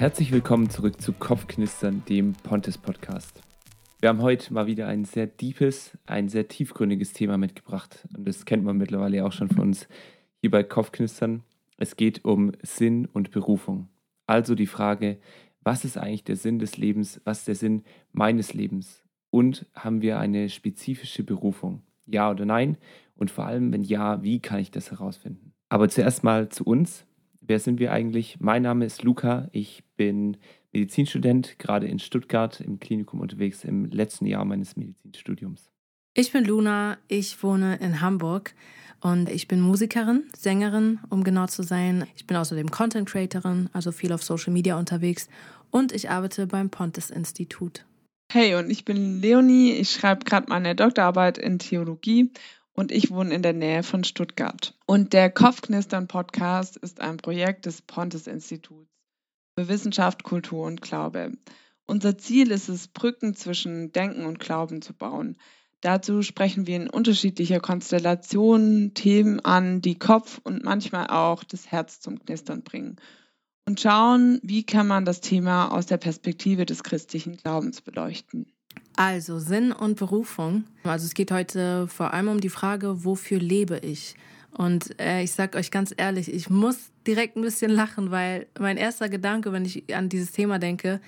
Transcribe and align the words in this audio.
Herzlich 0.00 0.32
willkommen 0.32 0.70
zurück 0.70 0.98
zu 0.98 1.12
Kopfknistern, 1.12 2.02
dem 2.08 2.32
Pontes 2.32 2.78
Podcast. 2.78 3.42
Wir 4.00 4.08
haben 4.08 4.22
heute 4.22 4.50
mal 4.54 4.66
wieder 4.66 4.86
ein 4.86 5.04
sehr 5.04 5.26
deepes, 5.26 5.98
ein 6.06 6.30
sehr 6.30 6.48
tiefgründiges 6.48 7.12
Thema 7.12 7.36
mitgebracht. 7.36 8.08
Und 8.16 8.26
das 8.26 8.46
kennt 8.46 8.64
man 8.64 8.78
mittlerweile 8.78 9.26
auch 9.26 9.32
schon 9.32 9.50
von 9.50 9.60
uns 9.60 9.88
hier 10.40 10.50
bei 10.50 10.62
Kopfknistern. 10.62 11.42
Es 11.76 11.96
geht 11.96 12.24
um 12.24 12.52
Sinn 12.62 13.10
und 13.12 13.30
Berufung. 13.30 13.90
Also 14.26 14.54
die 14.54 14.66
Frage, 14.66 15.18
was 15.64 15.84
ist 15.84 15.98
eigentlich 15.98 16.24
der 16.24 16.36
Sinn 16.36 16.58
des 16.58 16.78
Lebens? 16.78 17.20
Was 17.24 17.40
ist 17.40 17.48
der 17.48 17.56
Sinn 17.56 17.82
meines 18.10 18.54
Lebens? 18.54 19.04
Und 19.28 19.66
haben 19.74 20.00
wir 20.00 20.18
eine 20.18 20.48
spezifische 20.48 21.24
Berufung? 21.24 21.82
Ja 22.06 22.30
oder 22.30 22.46
nein? 22.46 22.78
Und 23.16 23.30
vor 23.30 23.44
allem, 23.44 23.70
wenn 23.70 23.82
ja, 23.82 24.22
wie 24.22 24.40
kann 24.40 24.60
ich 24.60 24.70
das 24.70 24.92
herausfinden? 24.92 25.52
Aber 25.68 25.90
zuerst 25.90 26.24
mal 26.24 26.48
zu 26.48 26.64
uns. 26.64 27.04
Wer 27.50 27.58
sind 27.58 27.80
wir 27.80 27.90
eigentlich? 27.90 28.36
Mein 28.38 28.62
Name 28.62 28.84
ist 28.84 29.02
Luca. 29.02 29.48
Ich 29.50 29.82
bin 29.96 30.36
Medizinstudent, 30.70 31.58
gerade 31.58 31.88
in 31.88 31.98
Stuttgart 31.98 32.60
im 32.60 32.78
Klinikum 32.78 33.18
unterwegs 33.18 33.64
im 33.64 33.86
letzten 33.86 34.26
Jahr 34.26 34.44
meines 34.44 34.76
Medizinstudiums. 34.76 35.68
Ich 36.14 36.30
bin 36.30 36.44
Luna. 36.44 36.96
Ich 37.08 37.42
wohne 37.42 37.74
in 37.78 38.00
Hamburg 38.00 38.54
und 39.00 39.28
ich 39.28 39.48
bin 39.48 39.60
Musikerin, 39.60 40.28
Sängerin, 40.38 41.00
um 41.08 41.24
genau 41.24 41.48
zu 41.48 41.64
sein. 41.64 42.06
Ich 42.14 42.24
bin 42.24 42.36
außerdem 42.36 42.70
Content 42.70 43.08
Creatorin, 43.08 43.68
also 43.72 43.90
viel 43.90 44.12
auf 44.12 44.22
Social 44.22 44.52
Media 44.52 44.78
unterwegs 44.78 45.28
und 45.72 45.90
ich 45.90 46.08
arbeite 46.08 46.46
beim 46.46 46.70
Pontes 46.70 47.10
Institut. 47.10 47.84
Hey, 48.32 48.54
und 48.54 48.70
ich 48.70 48.84
bin 48.84 49.20
Leonie. 49.20 49.72
Ich 49.72 49.90
schreibe 49.90 50.24
gerade 50.24 50.46
meine 50.48 50.76
Doktorarbeit 50.76 51.36
in 51.36 51.58
Theologie 51.58 52.30
und 52.72 52.92
ich 52.92 53.10
wohne 53.10 53.34
in 53.34 53.42
der 53.42 53.52
Nähe 53.52 53.82
von 53.82 54.04
Stuttgart. 54.04 54.74
Und 54.86 55.12
der 55.12 55.30
Kopfknistern 55.30 56.08
Podcast 56.08 56.76
ist 56.76 57.00
ein 57.00 57.16
Projekt 57.16 57.66
des 57.66 57.82
Pontes 57.82 58.26
Instituts 58.26 58.90
für 59.58 59.68
Wissenschaft, 59.68 60.22
Kultur 60.22 60.66
und 60.66 60.80
Glaube. 60.80 61.32
Unser 61.86 62.16
Ziel 62.16 62.50
ist 62.50 62.68
es, 62.68 62.88
Brücken 62.88 63.34
zwischen 63.34 63.92
Denken 63.92 64.24
und 64.24 64.38
Glauben 64.38 64.80
zu 64.80 64.94
bauen. 64.94 65.36
Dazu 65.80 66.22
sprechen 66.22 66.66
wir 66.66 66.76
in 66.76 66.90
unterschiedlicher 66.90 67.60
Konstellationen 67.60 68.94
Themen 68.94 69.40
an, 69.40 69.80
die 69.80 69.98
Kopf 69.98 70.40
und 70.44 70.62
manchmal 70.62 71.08
auch 71.08 71.42
das 71.42 71.66
Herz 71.70 72.00
zum 72.00 72.18
Knistern 72.18 72.62
bringen 72.62 72.96
und 73.66 73.80
schauen, 73.80 74.40
wie 74.42 74.64
kann 74.64 74.86
man 74.86 75.04
das 75.04 75.20
Thema 75.20 75.68
aus 75.68 75.86
der 75.86 75.96
Perspektive 75.96 76.66
des 76.66 76.82
christlichen 76.82 77.36
Glaubens 77.36 77.80
beleuchten. 77.80 78.52
Also 79.02 79.38
Sinn 79.38 79.72
und 79.72 79.96
Berufung. 79.96 80.64
Also 80.84 81.06
es 81.06 81.14
geht 81.14 81.30
heute 81.30 81.88
vor 81.88 82.12
allem 82.12 82.28
um 82.28 82.38
die 82.38 82.50
Frage, 82.50 83.02
wofür 83.02 83.38
lebe 83.38 83.78
ich? 83.78 84.14
Und 84.52 84.98
äh, 85.00 85.22
ich 85.22 85.32
sag 85.32 85.54
euch 85.54 85.70
ganz 85.70 85.94
ehrlich, 85.96 86.32
ich 86.32 86.50
muss 86.50 86.90
direkt 87.06 87.36
ein 87.36 87.42
bisschen 87.42 87.70
lachen, 87.70 88.10
weil 88.10 88.46
mein 88.58 88.76
erster 88.76 89.08
Gedanke, 89.08 89.52
wenn 89.52 89.64
ich 89.64 89.94
an 89.94 90.08
dieses 90.08 90.32
Thema 90.32 90.58
denke, 90.58 91.00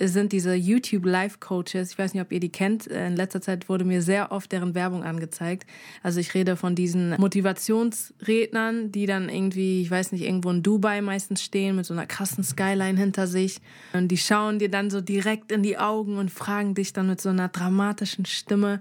sind 0.00 0.32
diese 0.32 0.54
YouTube 0.54 1.04
Life 1.04 1.38
Coaches. 1.38 1.92
Ich 1.92 1.98
weiß 1.98 2.14
nicht, 2.14 2.22
ob 2.22 2.32
ihr 2.32 2.40
die 2.40 2.50
kennt. 2.50 2.86
In 2.86 3.16
letzter 3.16 3.40
Zeit 3.40 3.68
wurde 3.68 3.84
mir 3.84 4.02
sehr 4.02 4.32
oft 4.32 4.50
deren 4.52 4.74
Werbung 4.74 5.02
angezeigt. 5.02 5.66
Also 6.02 6.20
ich 6.20 6.34
rede 6.34 6.56
von 6.56 6.74
diesen 6.74 7.10
Motivationsrednern, 7.18 8.92
die 8.92 9.06
dann 9.06 9.28
irgendwie, 9.28 9.82
ich 9.82 9.90
weiß 9.90 10.12
nicht, 10.12 10.22
irgendwo 10.22 10.50
in 10.50 10.62
Dubai 10.62 11.00
meistens 11.02 11.42
stehen 11.42 11.76
mit 11.76 11.86
so 11.86 11.94
einer 11.94 12.06
krassen 12.06 12.44
Skyline 12.44 12.98
hinter 12.98 13.26
sich. 13.26 13.60
Und 13.92 14.08
die 14.08 14.18
schauen 14.18 14.58
dir 14.58 14.70
dann 14.70 14.90
so 14.90 15.00
direkt 15.00 15.52
in 15.52 15.62
die 15.62 15.78
Augen 15.78 16.16
und 16.16 16.30
fragen 16.30 16.74
dich 16.74 16.92
dann 16.92 17.08
mit 17.08 17.20
so 17.20 17.28
einer 17.28 17.48
dramatischen 17.48 18.24
Stimme, 18.24 18.80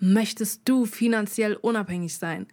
möchtest 0.00 0.62
du 0.66 0.84
finanziell 0.84 1.54
unabhängig 1.54 2.16
sein? 2.16 2.46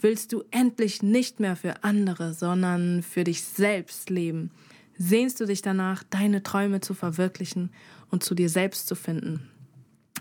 Willst 0.00 0.32
du 0.32 0.44
endlich 0.50 1.02
nicht 1.02 1.40
mehr 1.40 1.56
für 1.56 1.82
andere, 1.84 2.32
sondern 2.34 3.02
für 3.02 3.24
dich 3.24 3.42
selbst 3.42 4.10
leben? 4.10 4.50
sehnst 4.98 5.40
du 5.40 5.46
dich 5.46 5.62
danach, 5.62 6.02
deine 6.02 6.42
Träume 6.42 6.80
zu 6.80 6.92
verwirklichen 6.92 7.70
und 8.10 8.22
zu 8.22 8.34
dir 8.34 8.48
selbst 8.48 8.88
zu 8.88 8.94
finden. 8.94 9.48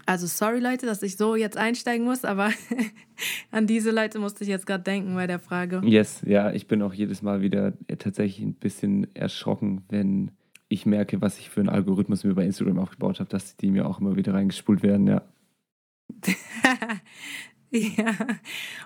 Also 0.06 0.26
sorry 0.26 0.60
Leute, 0.60 0.86
dass 0.86 1.04
ich 1.04 1.18
so 1.18 1.36
jetzt 1.36 1.58
einsteigen 1.58 2.06
muss, 2.06 2.24
aber 2.24 2.52
an 3.52 3.68
diese 3.68 3.92
Leute 3.92 4.20
musste 4.20 4.46
ich 4.46 4.50
jetzt 4.50 4.66
gerade 4.66 4.84
denken 4.84 5.16
bei 5.16 5.28
der 5.28 5.40
Frage. 5.40 5.82
Yes, 5.84 6.22
ja, 6.26 6.54
ich 6.54 6.68
bin 6.68 6.82
auch 6.82 6.94
jedes 6.94 7.22
Mal 7.22 7.42
wieder 7.42 7.74
tatsächlich 7.98 8.46
ein 8.46 8.54
bisschen 8.54 9.14
erschrocken, 9.16 9.84
wenn 9.90 10.32
ich 10.70 10.86
merke, 10.86 11.20
was 11.22 11.40
ich 11.40 11.50
für 11.50 11.60
einen 11.60 11.70
Algorithmus 11.70 12.24
mir 12.24 12.36
bei 12.36 12.46
Instagram 12.46 12.80
aufgebaut 12.80 13.20
habe, 13.20 13.30
dass 13.30 13.58
die 13.58 13.70
mir 13.70 13.86
auch 13.86 14.00
immer 14.00 14.16
wieder 14.16 14.34
reingespult 14.34 14.82
werden, 14.82 15.08
ja. 15.08 15.24
Ja, 17.98 18.16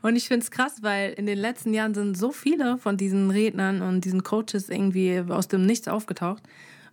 und 0.02 0.16
ich 0.16 0.28
finde 0.28 0.44
es 0.44 0.52
krass, 0.52 0.82
weil 0.82 1.14
in 1.14 1.26
den 1.28 1.38
letzten 1.38 1.74
Jahren 1.74 1.94
sind 1.94 2.18
so 2.18 2.32
viele 2.32 2.78
von 2.78 2.98
diesen 2.98 3.30
Rednern 3.30 3.82
und 3.82 4.06
diesen 4.06 4.24
Coaches 4.24 4.70
irgendwie 4.70 5.20
aus 5.30 5.48
dem 5.48 5.66
Nichts 5.66 5.88
aufgetaucht. 5.88 6.44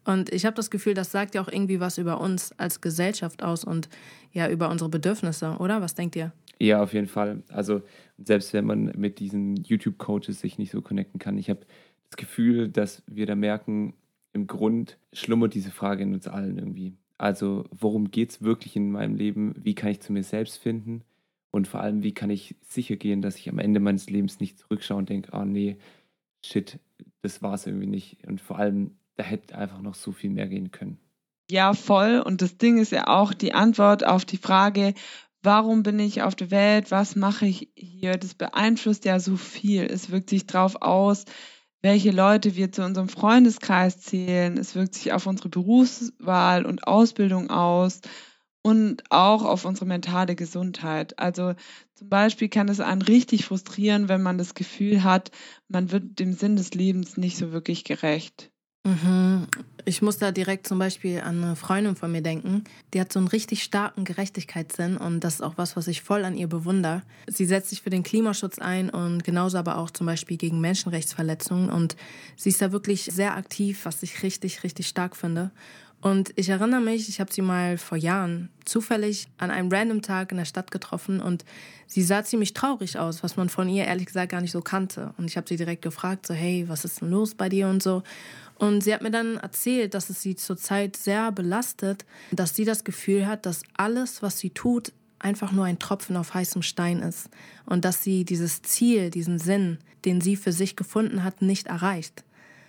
Und 0.05 0.33
ich 0.33 0.47
habe 0.47 0.57
das 0.57 0.71
Gefühl, 0.71 0.95
das 0.95 1.11
sagt 1.11 1.35
ja 1.35 1.43
auch 1.43 1.49
irgendwie 1.49 1.81
was 1.81 1.99
über 1.99 2.21
uns 2.21 2.53
als 2.59 2.81
Gesellschaft 2.81 3.43
aus 3.43 3.65
und 3.65 3.89
ja 4.33 4.49
über 4.49 4.71
unsere 4.71 4.91
Bedürfnisse, 4.91 5.57
oder? 5.59 5.81
Was 5.81 5.95
denkt 5.95 6.17
ihr? 6.17 6.33
Ja, 6.59 6.83
auf 6.83 6.93
jeden 6.93 7.09
Fall. 7.09 7.43
Also 7.49 7.83
selbst 8.17 8.53
wenn 8.53 8.65
man 8.65 8.93
mit 8.97 9.19
diesen 9.19 9.57
YouTube-Coaches 9.57 10.41
sich 10.41 10.59
nicht 10.59 10.73
so 10.73 10.83
connecten 10.83 11.19
kann, 11.19 11.39
ich 11.39 11.51
habe 11.51 11.61
das 12.11 12.17
Gefühl, 12.17 12.69
dass 12.69 13.03
wir 13.07 13.27
da 13.27 13.35
merken, 13.35 13.95
im 14.33 14.47
Grund 14.47 14.99
schlummert 15.13 15.55
diese 15.55 15.71
Frage 15.71 16.03
in 16.03 16.15
uns 16.15 16.27
allen 16.27 16.59
irgendwie. 16.59 16.95
Also 17.17 17.65
worum 17.71 18.11
geht 18.11 18.31
es 18.31 18.43
wirklich 18.43 18.77
in 18.77 18.91
meinem 18.91 19.15
Leben? 19.15 19.55
Wie 19.59 19.75
kann 19.75 19.91
ich 19.91 20.01
zu 20.01 20.13
mir 20.13 20.23
selbst 20.23 20.59
finden? 20.59 21.03
Und 21.51 21.67
vor 21.67 21.81
allem, 21.81 22.03
wie 22.03 22.13
kann 22.13 22.31
ich 22.31 22.57
sicher 22.69 22.97
gehen, 22.97 23.23
dass 23.23 23.37
ich 23.37 23.49
am 23.49 23.59
Ende 23.59 23.81
meines 23.81 24.11
Lebens 24.11 24.41
nicht 24.41 24.59
zurückschaue 24.59 24.99
und 24.99 25.09
denke, 25.09 25.31
oh 25.33 25.45
nee, 25.45 25.79
shit, 26.45 26.79
das 27.23 27.43
war 27.43 27.55
es 27.55 27.67
irgendwie 27.67 27.87
nicht. 27.87 28.27
Und 28.27 28.41
vor 28.41 28.59
allem, 28.59 28.99
da 29.17 29.25
hätte 29.25 29.57
einfach 29.57 29.81
noch 29.81 29.95
so 29.95 30.13
viel 30.13 30.31
mehr 30.31 30.49
gehen 30.49 30.71
können. 30.71 30.99
Ja, 31.51 31.73
voll. 31.73 32.21
Und 32.21 32.43
das 32.43 32.59
Ding 32.59 32.79
ist 32.79 32.93
ja 32.93 33.07
auch 33.07 33.33
die 33.33 33.55
Antwort 33.55 34.07
auf 34.07 34.25
die 34.27 34.37
Frage, 34.37 34.93
warum 35.43 35.83
bin 35.83 35.99
ich 35.99 36.23
auf 36.23 36.35
der 36.35 36.51
Welt, 36.51 36.91
was 36.91 37.17
mache 37.17 37.47
ich 37.47 37.71
hier, 37.75 38.19
das 38.19 38.35
beeinflusst 38.35 39.05
ja 39.07 39.19
so 39.19 39.37
viel. 39.37 39.85
Es 39.85 40.11
wirkt 40.11 40.29
sich 40.31 40.47
darauf 40.47 40.83
aus, 40.83 41.25
welche 41.81 42.11
Leute 42.11 42.57
wir 42.57 42.73
zu 42.73 42.85
unserem 42.85 43.09
Freundeskreis 43.09 44.01
zählen. 44.01 44.59
Es 44.59 44.75
wirkt 44.75 44.95
sich 44.95 45.13
auf 45.13 45.27
unsere 45.27 45.49
Berufswahl 45.49 46.67
und 46.67 46.87
Ausbildung 46.87 47.51
aus 47.51 48.01
und 48.69 49.03
auch 49.09 49.45
auf 49.45 49.65
unsere 49.65 49.87
mentale 49.87 50.35
Gesundheit. 50.37 51.19
Also 51.19 51.55
zum 51.95 52.11
Beispiel 52.11 52.51
kann 52.51 52.69
es 52.69 52.81
einen 52.81 53.01
richtig 53.01 53.47
frustrieren, 53.47 54.11
wenn 54.11 54.23
man 54.23 54.37
das 54.37 54.55
Gefühl 54.55 55.05
hat, 55.05 55.31
man 55.69 55.91
wird 55.91 56.19
dem 56.19 56.35
Sinn 56.35 56.57
des 56.57 56.75
Lebens 56.75 57.17
nicht 57.17 57.39
so 57.39 57.51
wirklich 57.51 57.85
gerecht. 57.85 58.51
Mhm. 58.85 59.47
Ich 59.87 60.03
muss 60.03 60.19
da 60.19 60.33
direkt 60.33 60.67
zum 60.67 60.79
Beispiel 60.79 61.21
an 61.21 61.43
eine 61.43 61.57
Freundin 61.57 61.97
von 61.97 62.13
mir 62.13 62.21
denken. 62.21 62.65
Die 62.93 63.01
hat 63.01 63.11
so 63.11 63.19
einen 63.19 63.29
richtig 63.29 63.63
starken 63.63 64.05
Gerechtigkeitssinn 64.05 64.99
und 64.99 65.21
das 65.21 65.37
ist 65.37 65.41
auch 65.41 65.57
was, 65.57 65.75
was 65.75 65.89
ich 65.89 66.03
voll 66.03 66.27
an 66.27 66.37
ihr 66.37 66.47
bewundere. 66.47 67.03
Sie 67.27 67.47
setzt 67.47 67.71
sich 67.71 67.81
für 67.81 67.91
den 67.91 68.03
Klimaschutz 68.03 68.59
ein 68.59 68.91
und 68.91 69.25
genauso 69.25 69.57
aber 69.57 69.79
auch 69.79 69.91
zum 69.91 70.07
Beispiel 70.07 70.37
gegen 70.37 70.61
Menschenrechtsverletzungen 70.61 71.71
und 71.71 71.97
sie 72.37 72.51
ist 72.51 72.61
da 72.61 72.71
wirklich 72.71 73.05
sehr 73.05 73.35
aktiv, 73.35 73.81
was 73.85 74.03
ich 74.03 74.23
richtig, 74.23 74.63
richtig 74.63 74.89
stark 74.89 75.17
finde. 75.17 75.53
Und 76.01 76.33
ich 76.37 76.49
erinnere 76.49 76.81
mich, 76.81 77.09
ich 77.09 77.19
habe 77.19 77.33
sie 77.33 77.43
mal 77.43 77.77
vor 77.77 77.99
Jahren 77.99 78.51
zufällig 78.65 79.27
an 79.37 79.51
einem 79.51 79.71
random 79.71 80.01
Tag 80.01 80.31
in 80.31 80.39
der 80.39 80.45
Stadt 80.45 80.71
getroffen 80.71 81.21
und 81.21 81.45
sie 81.89 82.03
sah 82.03 82.23
ziemlich 82.23 82.55
traurig 82.55 82.99
aus, 82.99 83.25
was 83.25 83.37
man 83.37 83.49
von 83.49 83.69
ihr 83.69 83.85
ehrlich 83.85 84.07
gesagt 84.07 84.31
gar 84.31 84.41
nicht 84.41 84.53
so 84.53 84.61
kannte. 84.61 85.13
Und 85.19 85.25
ich 85.25 85.37
habe 85.37 85.49
sie 85.49 85.57
direkt 85.57 85.83
gefragt, 85.83 86.27
so 86.27 86.35
hey, 86.35 86.69
was 86.69 86.85
ist 86.85 87.01
denn 87.01 87.11
los 87.11 87.35
bei 87.35 87.49
dir 87.49 87.67
und 87.67 87.83
so. 87.83 88.05
Und 88.59 88.85
sie 88.85 88.95
hat 88.95 89.03
mir 89.03 89.11
dann 89.11 89.39
erzählt, 89.39 89.95
dass 89.95 90.09
es 90.11 90.23
sie 90.23 90.37
zurzeit 90.37 90.97
sehr 90.97 91.33
belastet, 91.33 92.05
dass 92.31 92.55
sie 92.55 92.65
das 92.65 92.85
Gefühl 92.85 93.27
hat, 93.27 93.47
dass 93.47 93.63
alles, 93.77 94.23
was 94.23 94.39
sie 94.39 94.51
tut, 94.51 94.93
einfach 95.19 95.51
nur 95.51 95.65
ein 95.65 95.79
Tropfen 95.81 96.17
auf 96.17 96.35
heißem 96.35 96.63
Stein 96.63 97.01
ist 97.01 97.29
und 97.67 97.85
dass 97.85 98.03
sie 98.03 98.25
dieses 98.25 98.63
Ziel, 98.63 99.11
diesen 99.11 99.39
Sinn, 99.39 99.79
den 100.05 100.21
sie 100.21 100.37
für 100.37 100.53
sich 100.53 100.77
gefunden 100.77 101.25
hat, 101.25 101.43
nicht 101.43 101.67
erreicht. 101.67 102.25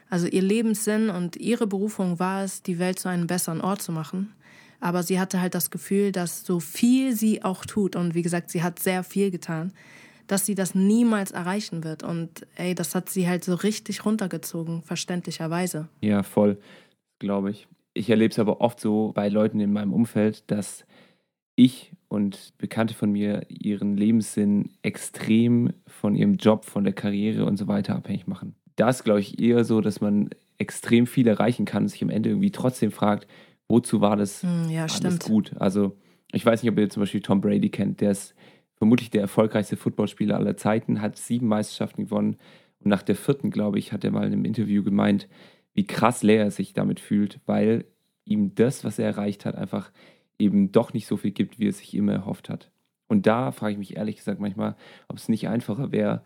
Also 0.09 0.27
ihr 0.27 0.41
Lebenssinn 0.41 1.09
und 1.09 1.37
ihre 1.37 1.67
Berufung 1.67 2.19
war 2.19 2.43
es, 2.43 2.63
die 2.63 2.79
Welt 2.79 2.99
zu 2.99 3.09
einem 3.09 3.27
besseren 3.27 3.61
Ort 3.61 3.81
zu 3.81 3.91
machen. 3.91 4.33
Aber 4.79 5.03
sie 5.03 5.19
hatte 5.19 5.39
halt 5.39 5.55
das 5.55 5.71
Gefühl, 5.71 6.11
dass 6.11 6.45
so 6.45 6.59
viel 6.59 7.15
sie 7.15 7.43
auch 7.43 7.65
tut, 7.65 7.95
und 7.95 8.15
wie 8.15 8.21
gesagt, 8.21 8.49
sie 8.49 8.63
hat 8.63 8.79
sehr 8.79 9.03
viel 9.03 9.29
getan, 9.29 9.73
dass 10.27 10.45
sie 10.45 10.55
das 10.55 10.73
niemals 10.73 11.31
erreichen 11.31 11.83
wird. 11.83 12.01
Und 12.03 12.47
ey, 12.55 12.75
das 12.75 12.95
hat 12.95 13.09
sie 13.09 13.27
halt 13.27 13.43
so 13.43 13.55
richtig 13.55 14.05
runtergezogen, 14.05 14.81
verständlicherweise. 14.81 15.89
Ja, 16.01 16.23
voll, 16.23 16.57
glaube 17.19 17.51
ich. 17.51 17.67
Ich 17.93 18.09
erlebe 18.09 18.31
es 18.31 18.39
aber 18.39 18.61
oft 18.61 18.79
so 18.79 19.11
bei 19.13 19.27
Leuten 19.27 19.59
in 19.59 19.73
meinem 19.73 19.93
Umfeld, 19.93 20.49
dass 20.49 20.85
ich 21.55 21.91
und 22.07 22.53
Bekannte 22.57 22.93
von 22.93 23.11
mir 23.11 23.45
ihren 23.49 23.97
Lebenssinn 23.97 24.71
extrem 24.81 25.73
von 25.85 26.15
ihrem 26.15 26.37
Job, 26.37 26.65
von 26.65 26.85
der 26.85 26.93
Karriere 26.93 27.45
und 27.45 27.57
so 27.57 27.67
weiter 27.67 27.95
abhängig 27.95 28.25
machen 28.27 28.55
da 28.79 28.89
ist, 28.89 29.03
glaube 29.03 29.19
ich, 29.19 29.39
eher 29.39 29.63
so, 29.63 29.81
dass 29.81 30.01
man 30.01 30.29
extrem 30.57 31.07
viel 31.07 31.27
erreichen 31.27 31.65
kann 31.65 31.83
und 31.83 31.89
sich 31.89 32.03
am 32.03 32.09
Ende 32.09 32.29
irgendwie 32.29 32.51
trotzdem 32.51 32.91
fragt, 32.91 33.27
wozu 33.67 34.01
war 34.01 34.15
das 34.15 34.43
hm, 34.43 34.69
ja, 34.69 34.81
alles 34.81 34.97
stimmt. 34.97 35.23
gut? 35.23 35.53
Also, 35.59 35.95
ich 36.31 36.45
weiß 36.45 36.63
nicht, 36.63 36.71
ob 36.71 36.77
ihr 36.77 36.89
zum 36.89 37.01
Beispiel 37.01 37.21
Tom 37.21 37.41
Brady 37.41 37.69
kennt, 37.69 38.01
der 38.01 38.11
ist 38.11 38.35
vermutlich 38.75 39.09
der 39.09 39.21
erfolgreichste 39.21 39.77
Footballspieler 39.77 40.35
aller 40.35 40.57
Zeiten, 40.57 41.01
hat 41.01 41.17
sieben 41.17 41.47
Meisterschaften 41.47 42.05
gewonnen 42.05 42.37
und 42.79 42.89
nach 42.89 43.03
der 43.03 43.15
vierten, 43.15 43.51
glaube 43.51 43.79
ich, 43.79 43.91
hat 43.91 44.03
er 44.03 44.11
mal 44.11 44.25
in 44.25 44.33
einem 44.33 44.45
Interview 44.45 44.83
gemeint, 44.83 45.27
wie 45.73 45.85
krass 45.85 46.23
leer 46.23 46.43
er 46.45 46.51
sich 46.51 46.73
damit 46.73 46.99
fühlt, 46.99 47.39
weil 47.45 47.85
ihm 48.25 48.55
das, 48.55 48.83
was 48.83 48.99
er 48.99 49.07
erreicht 49.07 49.45
hat, 49.45 49.55
einfach 49.55 49.91
eben 50.37 50.71
doch 50.71 50.93
nicht 50.93 51.07
so 51.07 51.17
viel 51.17 51.31
gibt, 51.31 51.59
wie 51.59 51.67
er 51.67 51.73
sich 51.73 51.93
immer 51.93 52.13
erhofft 52.13 52.49
hat. 52.49 52.71
Und 53.07 53.27
da 53.27 53.51
frage 53.51 53.73
ich 53.73 53.79
mich 53.79 53.97
ehrlich 53.97 54.17
gesagt 54.17 54.39
manchmal, 54.39 54.75
ob 55.07 55.17
es 55.17 55.29
nicht 55.29 55.49
einfacher 55.49 55.91
wäre, 55.91 56.21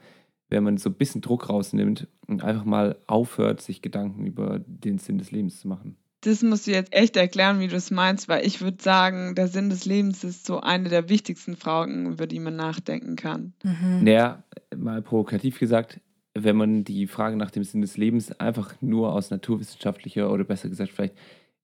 wenn 0.49 0.63
man 0.63 0.77
so 0.77 0.89
ein 0.89 0.95
bisschen 0.95 1.21
Druck 1.21 1.49
rausnimmt 1.49 2.07
und 2.27 2.43
einfach 2.43 2.65
mal 2.65 2.97
aufhört, 3.07 3.61
sich 3.61 3.81
Gedanken 3.81 4.25
über 4.25 4.59
den 4.65 4.99
Sinn 4.99 5.17
des 5.17 5.31
Lebens 5.31 5.59
zu 5.59 5.67
machen. 5.67 5.97
Das 6.21 6.41
musst 6.41 6.67
du 6.67 6.71
jetzt 6.71 6.93
echt 6.93 7.17
erklären, 7.17 7.59
wie 7.59 7.67
du 7.67 7.75
es 7.75 7.91
meinst, 7.91 8.29
weil 8.29 8.45
ich 8.45 8.61
würde 8.61 8.81
sagen, 8.81 9.35
der 9.35 9.49
Sinn 9.49 9.69
des 9.69 9.83
Lebens 9.83 10.23
ist 10.23 10.45
so 10.45 10.61
eine 10.61 10.87
der 10.87 11.09
wichtigsten 11.09 11.57
Fragen, 11.57 12.05
über 12.05 12.27
die 12.27 12.39
man 12.39 12.55
nachdenken 12.55 13.17
kann. 13.17 13.53
Mhm. 13.63 14.03
Naja, 14.03 14.43
mal 14.75 15.01
provokativ 15.01 15.59
gesagt, 15.59 15.99
wenn 16.33 16.55
man 16.55 16.83
die 16.85 17.07
Frage 17.07 17.35
nach 17.35 17.51
dem 17.51 17.63
Sinn 17.63 17.81
des 17.81 17.97
Lebens 17.97 18.31
einfach 18.39 18.73
nur 18.81 19.11
aus 19.13 19.31
naturwissenschaftlicher 19.31 20.31
oder 20.31 20.45
besser 20.45 20.69
gesagt 20.69 20.91
vielleicht 20.91 21.15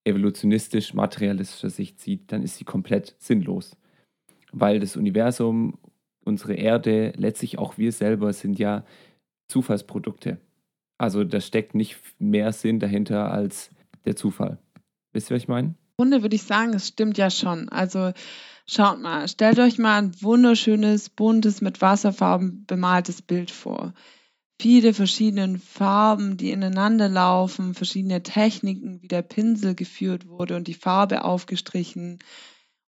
evolutionistisch-materialistischer 0.04 1.70
Sicht 1.70 2.00
sieht, 2.00 2.31
dann 2.31 2.44
ist 2.44 2.58
sie 2.58 2.66
komplett 2.66 3.16
sinnlos. 3.18 3.78
Weil 4.52 4.80
das 4.80 4.96
Universum, 4.96 5.78
unsere 6.30 6.54
Erde, 6.54 7.14
letztlich 7.18 7.58
auch 7.60 7.78
wir 7.78 7.92
selber 7.92 8.31
sind 8.31 8.58
ja 8.58 8.86
Zufallsprodukte. 9.50 10.40
Also 10.98 11.24
da 11.24 11.42
steckt 11.42 11.76
nicht 11.76 11.98
mehr 12.20 12.54
Sinn 12.54 12.80
dahinter 12.80 13.31
als 13.31 13.72
der 14.06 14.16
Zufall. 14.16 14.60
Wisst 15.12 15.30
ihr, 15.30 15.36
was 15.36 15.44
ich 15.44 15.48
meine? 15.48 15.68
Im 15.70 15.76
Grunde 15.98 16.22
würde 16.22 16.36
ich 16.36 16.44
sagen, 16.44 16.74
es 16.74 16.88
stimmt 16.88 17.18
ja 17.18 17.30
schon. 17.30 17.68
Also 17.70 18.14
schaut 18.66 19.02
mal, 19.02 19.28
stellt 19.28 19.60
euch 19.60 19.78
mal 19.78 20.02
ein 20.02 20.22
wunderschönes, 20.22 21.10
buntes, 21.10 21.62
mit 21.62 21.81
Wasserfarben 21.81 22.66
bemaltes 22.66 23.22
Bild 23.22 23.52
vor 23.52 23.94
viele 24.62 24.94
verschiedene 24.94 25.58
Farben, 25.58 26.38
die 26.38 26.52
ineinander 26.52 27.08
laufen, 27.08 27.74
verschiedene 27.74 28.22
Techniken, 28.22 29.02
wie 29.02 29.08
der 29.08 29.22
Pinsel 29.22 29.74
geführt 29.74 30.28
wurde 30.28 30.56
und 30.56 30.68
die 30.68 30.74
Farbe 30.74 31.24
aufgestrichen. 31.24 32.20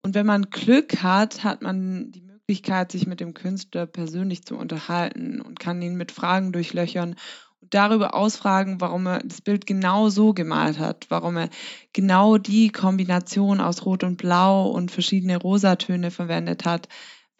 Und 0.04 0.14
wenn 0.14 0.28
man 0.28 0.52
Glück 0.52 1.02
hat, 1.02 1.44
hat 1.44 1.64
man 1.64 2.12
die 2.12 2.22
Möglichkeit, 2.48 2.92
sich 2.92 3.08
mit 3.08 3.22
dem 3.22 3.34
Künstler 3.34 3.88
persönlich 3.88 4.46
zu 4.46 4.56
unterhalten 4.56 5.42
und 5.42 5.60
kann 5.60 5.82
ihn 5.82 5.96
mit 5.96 6.12
Fragen 6.12 6.52
durchlöchern 6.52 7.16
und 7.60 7.74
darüber 7.74 8.14
ausfragen, 8.14 8.80
warum 8.80 9.08
er 9.08 9.20
das 9.24 9.42
Bild 9.42 9.66
genau 9.66 10.10
so 10.10 10.32
gemalt 10.32 10.78
hat, 10.78 11.08
warum 11.10 11.38
er 11.38 11.50
genau 11.92 12.38
die 12.38 12.70
Kombination 12.70 13.60
aus 13.62 13.84
Rot 13.84 14.04
und 14.04 14.18
Blau 14.18 14.70
und 14.70 14.92
verschiedene 14.92 15.38
Rosatöne 15.38 16.12
verwendet 16.12 16.66
hat, 16.66 16.88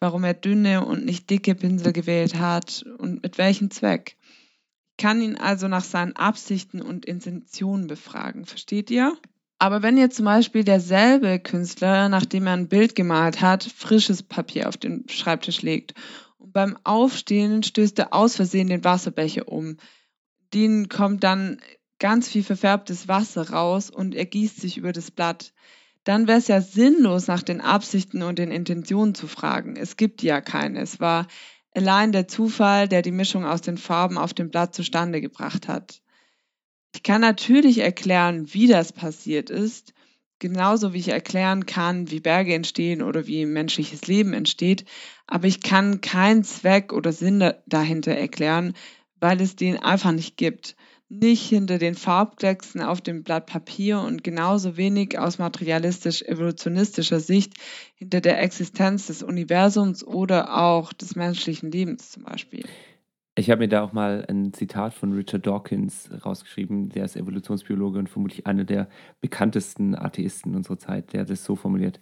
warum 0.00 0.24
er 0.24 0.34
dünne 0.34 0.84
und 0.84 1.04
nicht 1.04 1.30
dicke 1.30 1.54
Pinsel 1.54 1.92
gewählt 1.92 2.40
hat 2.40 2.84
und 2.98 3.22
mit 3.22 3.38
welchem 3.38 3.70
Zweck. 3.70 4.16
Ich 4.98 5.04
kann 5.04 5.20
ihn 5.20 5.36
also 5.36 5.68
nach 5.68 5.84
seinen 5.84 6.16
Absichten 6.16 6.82
und 6.82 7.06
Intentionen 7.06 7.86
befragen, 7.86 8.44
versteht 8.44 8.90
ihr? 8.90 9.16
Aber 9.58 9.82
wenn 9.82 9.96
jetzt 9.96 10.16
zum 10.16 10.26
Beispiel 10.26 10.64
derselbe 10.64 11.38
Künstler, 11.38 12.08
nachdem 12.08 12.46
er 12.46 12.52
ein 12.52 12.68
Bild 12.68 12.94
gemalt 12.94 13.40
hat, 13.40 13.64
frisches 13.64 14.22
Papier 14.22 14.68
auf 14.68 14.76
den 14.76 15.08
Schreibtisch 15.08 15.62
legt 15.62 15.94
und 16.38 16.52
beim 16.52 16.76
Aufstehen 16.84 17.62
stößt 17.62 17.98
er 17.98 18.12
aus 18.12 18.36
Versehen 18.36 18.68
den 18.68 18.84
Wasserbecher 18.84 19.48
um, 19.48 19.78
den 20.52 20.88
kommt 20.88 21.24
dann 21.24 21.60
ganz 21.98 22.28
viel 22.28 22.44
verfärbtes 22.44 23.08
Wasser 23.08 23.50
raus 23.50 23.88
und 23.90 24.14
er 24.14 24.26
gießt 24.26 24.60
sich 24.60 24.76
über 24.76 24.92
das 24.92 25.10
Blatt 25.10 25.52
dann 26.06 26.28
wäre 26.28 26.38
es 26.38 26.46
ja 26.46 26.60
sinnlos, 26.60 27.26
nach 27.26 27.42
den 27.42 27.60
Absichten 27.60 28.22
und 28.22 28.38
den 28.38 28.52
Intentionen 28.52 29.16
zu 29.16 29.26
fragen. 29.26 29.74
Es 29.76 29.96
gibt 29.96 30.22
ja 30.22 30.40
keine. 30.40 30.80
Es 30.80 31.00
war 31.00 31.26
allein 31.74 32.12
der 32.12 32.28
Zufall, 32.28 32.86
der 32.86 33.02
die 33.02 33.10
Mischung 33.10 33.44
aus 33.44 33.60
den 33.60 33.76
Farben 33.76 34.16
auf 34.16 34.32
dem 34.32 34.48
Blatt 34.48 34.72
zustande 34.72 35.20
gebracht 35.20 35.66
hat. 35.66 36.00
Ich 36.96 37.02
kann 37.02 37.20
natürlich 37.20 37.80
erklären, 37.80 38.54
wie 38.54 38.68
das 38.68 38.90
passiert 38.90 39.50
ist, 39.50 39.92
genauso 40.38 40.94
wie 40.94 40.98
ich 40.98 41.08
erklären 41.08 41.66
kann, 41.66 42.10
wie 42.10 42.20
Berge 42.20 42.54
entstehen 42.54 43.02
oder 43.02 43.26
wie 43.26 43.44
menschliches 43.44 44.06
Leben 44.06 44.32
entsteht, 44.32 44.86
aber 45.26 45.46
ich 45.46 45.60
kann 45.60 46.00
keinen 46.00 46.42
Zweck 46.42 46.94
oder 46.94 47.12
Sinn 47.12 47.52
dahinter 47.66 48.12
erklären, 48.12 48.72
weil 49.20 49.42
es 49.42 49.56
den 49.56 49.76
einfach 49.76 50.12
nicht 50.12 50.38
gibt 50.38 50.74
nicht 51.08 51.48
hinter 51.48 51.78
den 51.78 51.94
Farbklecksen 51.94 52.80
auf 52.82 53.00
dem 53.00 53.22
Blatt 53.22 53.46
Papier 53.46 54.00
und 54.00 54.24
genauso 54.24 54.76
wenig 54.76 55.18
aus 55.18 55.38
materialistisch-evolutionistischer 55.38 57.20
Sicht 57.20 57.52
hinter 57.94 58.20
der 58.22 58.42
Existenz 58.42 59.06
des 59.06 59.22
Universums 59.22 60.02
oder 60.02 60.56
auch 60.56 60.92
des 60.94 61.14
menschlichen 61.14 61.70
Lebens 61.70 62.10
zum 62.10 62.24
Beispiel. 62.24 62.64
Ich 63.38 63.50
habe 63.50 63.58
mir 63.58 63.68
da 63.68 63.82
auch 63.82 63.92
mal 63.92 64.24
ein 64.30 64.54
Zitat 64.54 64.94
von 64.94 65.12
Richard 65.12 65.46
Dawkins 65.46 66.10
rausgeschrieben, 66.24 66.88
der 66.88 67.04
ist 67.04 67.16
Evolutionsbiologe 67.16 67.98
und 67.98 68.08
vermutlich 68.08 68.46
einer 68.46 68.64
der 68.64 68.88
bekanntesten 69.20 69.94
Atheisten 69.94 70.54
unserer 70.54 70.78
Zeit. 70.78 71.12
Der 71.12 71.20
hat 71.20 71.28
es 71.28 71.44
so 71.44 71.54
formuliert. 71.54 72.00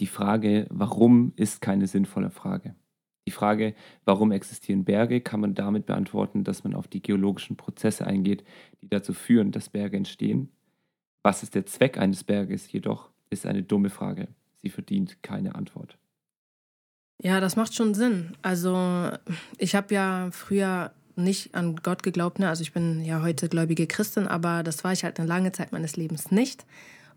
Die 0.00 0.06
Frage, 0.06 0.66
warum, 0.70 1.34
ist 1.36 1.60
keine 1.60 1.86
sinnvolle 1.86 2.30
Frage. 2.30 2.74
Die 3.28 3.30
Frage, 3.30 3.74
warum 4.06 4.32
existieren 4.32 4.86
Berge, 4.86 5.20
kann 5.20 5.40
man 5.40 5.54
damit 5.54 5.84
beantworten, 5.84 6.44
dass 6.44 6.64
man 6.64 6.74
auf 6.74 6.88
die 6.88 7.02
geologischen 7.02 7.56
Prozesse 7.56 8.06
eingeht, 8.06 8.42
die 8.80 8.88
dazu 8.88 9.12
führen, 9.12 9.52
dass 9.52 9.68
Berge 9.68 9.98
entstehen. 9.98 10.48
Was 11.22 11.42
ist 11.42 11.54
der 11.54 11.66
Zweck 11.66 11.98
eines 11.98 12.24
Berges 12.24 12.72
jedoch, 12.72 13.10
ist 13.28 13.44
eine 13.44 13.62
dumme 13.62 13.90
Frage. 13.90 14.28
Sie 14.62 14.70
verdient 14.70 15.22
keine 15.22 15.56
Antwort. 15.56 15.98
Ja, 17.24 17.40
das 17.40 17.56
macht 17.56 17.74
schon 17.74 17.94
Sinn. 17.94 18.34
Also 18.42 19.10
ich 19.56 19.74
habe 19.74 19.94
ja 19.94 20.28
früher 20.30 20.92
nicht 21.16 21.54
an 21.54 21.76
Gott 21.76 22.02
geglaubt, 22.02 22.38
ne? 22.38 22.50
also 22.50 22.60
ich 22.60 22.74
bin 22.74 23.02
ja 23.02 23.22
heute 23.22 23.48
gläubige 23.48 23.86
Christin, 23.86 24.26
aber 24.28 24.62
das 24.62 24.84
war 24.84 24.92
ich 24.92 25.04
halt 25.04 25.18
eine 25.18 25.26
lange 25.26 25.50
Zeit 25.50 25.72
meines 25.72 25.96
Lebens 25.96 26.30
nicht. 26.30 26.66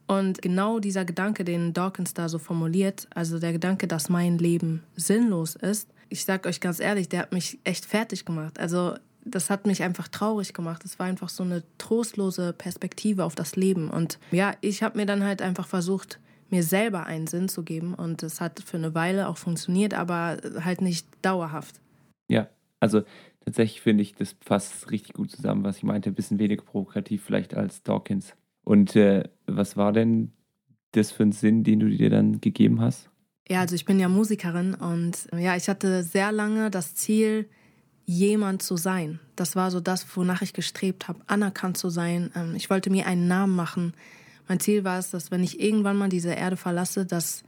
Und 0.07 0.41
genau 0.41 0.79
dieser 0.79 1.03
Gedanke, 1.03 1.43
den 1.43 1.73
Dawkins 1.73 2.13
da 2.13 2.29
so 2.29 2.39
formuliert, 2.39 3.07
also 3.13 3.37
der 3.37 3.51
Gedanke, 3.51 3.85
dass 3.85 4.07
mein 4.07 4.37
Leben 4.37 4.81
sinnlos 4.95 5.57
ist, 5.57 5.89
ich 6.07 6.23
sag 6.23 6.45
euch 6.45 6.61
ganz 6.61 6.79
ehrlich, 6.79 7.09
der 7.09 7.23
hat 7.23 7.33
mich 7.33 7.59
echt 7.65 7.85
fertig 7.85 8.23
gemacht. 8.23 8.59
Also 8.61 8.95
das 9.25 9.49
hat 9.49 9.67
mich 9.67 9.83
einfach 9.83 10.07
traurig 10.07 10.53
gemacht. 10.53 10.85
Es 10.85 10.99
war 10.99 11.05
einfach 11.05 11.27
so 11.27 11.43
eine 11.43 11.63
trostlose 11.79 12.53
Perspektive 12.53 13.25
auf 13.25 13.35
das 13.35 13.57
Leben. 13.57 13.89
Und 13.89 14.19
ja, 14.31 14.53
ich 14.61 14.83
habe 14.83 14.97
mir 14.97 15.05
dann 15.05 15.25
halt 15.25 15.41
einfach 15.41 15.67
versucht, 15.67 16.17
mir 16.51 16.63
selber 16.63 17.05
einen 17.05 17.27
Sinn 17.27 17.49
zu 17.49 17.63
geben. 17.63 17.93
Und 17.93 18.23
es 18.23 18.41
hat 18.41 18.61
für 18.61 18.77
eine 18.77 18.95
Weile 18.95 19.27
auch 19.27 19.37
funktioniert, 19.37 19.93
aber 19.93 20.37
halt 20.63 20.81
nicht 20.81 21.07
dauerhaft. 21.21 21.79
Ja, 22.27 22.47
also 22.79 23.03
tatsächlich 23.45 23.81
finde 23.81 24.03
ich, 24.03 24.15
das 24.15 24.35
fasst 24.41 24.91
richtig 24.91 25.13
gut 25.13 25.31
zusammen, 25.31 25.63
was 25.63 25.77
ich 25.77 25.83
meinte. 25.83 26.09
Ein 26.09 26.15
bisschen 26.15 26.39
weniger 26.39 26.63
provokativ 26.63 27.23
vielleicht 27.23 27.55
als 27.55 27.83
Dawkins. 27.83 28.33
Und 28.63 28.95
äh, 28.95 29.23
was 29.45 29.77
war 29.77 29.93
denn 29.93 30.31
das 30.91 31.11
für 31.11 31.23
ein 31.23 31.31
Sinn, 31.31 31.63
den 31.63 31.79
du 31.79 31.89
dir 31.89 32.09
dann 32.09 32.41
gegeben 32.41 32.81
hast? 32.81 33.09
Ja, 33.49 33.61
also 33.61 33.75
ich 33.75 33.85
bin 33.85 33.99
ja 33.99 34.09
Musikerin 34.09 34.73
und 34.73 35.29
ja, 35.37 35.55
ich 35.55 35.69
hatte 35.69 36.03
sehr 36.03 36.33
lange 36.33 36.69
das 36.69 36.95
Ziel, 36.95 37.47
jemand 38.05 38.61
zu 38.61 38.77
sein. 38.77 39.19
Das 39.35 39.55
war 39.55 39.69
so 39.69 39.79
das, 39.79 40.05
wonach 40.15 40.41
ich 40.41 40.53
gestrebt 40.53 41.07
habe, 41.07 41.21
anerkannt 41.27 41.77
zu 41.77 41.89
sein. 41.89 42.31
Ähm, 42.35 42.55
ich 42.55 42.69
wollte 42.69 42.89
mir 42.89 43.05
einen 43.05 43.27
Namen 43.27 43.55
machen. 43.55 43.93
Mein 44.47 44.59
Ziel 44.59 44.83
war 44.83 44.99
es, 44.99 45.11
dass 45.11 45.31
wenn 45.31 45.43
ich 45.43 45.59
irgendwann 45.59 45.97
mal 45.97 46.09
diese 46.09 46.33
Erde 46.33 46.57
verlasse, 46.57 47.05
dass 47.05 47.43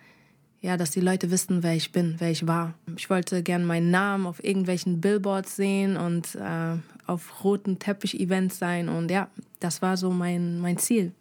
ja, 0.62 0.76
dass 0.76 0.92
die 0.92 1.00
Leute 1.00 1.32
wissen, 1.32 1.64
wer 1.64 1.74
ich 1.74 1.94
bin, 1.94 2.16
wer 2.18 2.32
ich 2.32 2.46
war. 2.46 2.74
Ich 2.98 3.10
wollte 3.10 3.44
gern 3.44 3.64
meinen 3.64 3.92
Namen 3.92 4.28
auf 4.28 4.44
irgendwelchen 4.44 5.00
Billboards 5.00 5.56
sehen 5.56 5.96
und 5.96 6.36
äh, 6.36 6.76
auf 7.08 7.46
roten 7.46 7.80
Teppich-Events 7.80 8.60
sein 8.60 8.90
und 8.90 9.10
ja, 9.10 9.30
das 9.62 9.82
war 9.82 9.96
so 9.96 10.12
mein 10.12 10.60
mein 10.60 10.78
Ziel. 10.78 11.14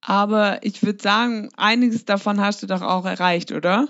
Aber 0.00 0.64
ich 0.64 0.82
würde 0.82 1.02
sagen, 1.02 1.50
einiges 1.56 2.04
davon 2.04 2.40
hast 2.40 2.62
du 2.62 2.66
doch 2.66 2.82
auch 2.82 3.04
erreicht, 3.04 3.52
oder? 3.52 3.88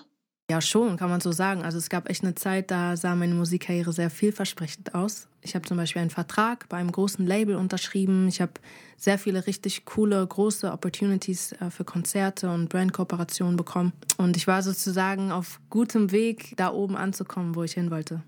Ja, 0.50 0.62
schon, 0.62 0.96
kann 0.96 1.10
man 1.10 1.20
so 1.20 1.30
sagen. 1.30 1.62
Also 1.62 1.76
es 1.76 1.90
gab 1.90 2.08
echt 2.08 2.24
eine 2.24 2.34
Zeit, 2.34 2.70
da 2.70 2.96
sah 2.96 3.14
meine 3.14 3.34
Musikkarriere 3.34 3.92
sehr 3.92 4.08
vielversprechend 4.08 4.94
aus. 4.94 5.28
Ich 5.48 5.54
habe 5.54 5.66
zum 5.66 5.78
Beispiel 5.78 6.02
einen 6.02 6.10
Vertrag 6.10 6.68
bei 6.68 6.76
einem 6.76 6.92
großen 6.92 7.26
Label 7.26 7.56
unterschrieben. 7.56 8.28
Ich 8.28 8.42
habe 8.42 8.52
sehr 8.98 9.18
viele 9.18 9.46
richtig 9.46 9.86
coole, 9.86 10.26
große 10.26 10.70
Opportunities 10.70 11.52
äh, 11.52 11.70
für 11.70 11.84
Konzerte 11.84 12.50
und 12.50 12.68
Brandkooperationen 12.68 13.56
bekommen. 13.56 13.92
Und 14.18 14.36
ich 14.36 14.46
war 14.46 14.62
sozusagen 14.62 15.32
auf 15.32 15.58
gutem 15.70 16.12
Weg, 16.12 16.52
da 16.56 16.70
oben 16.70 16.96
anzukommen, 16.96 17.54
wo 17.54 17.62
ich 17.62 17.72
hin 17.72 17.90
wollte. 17.90 18.22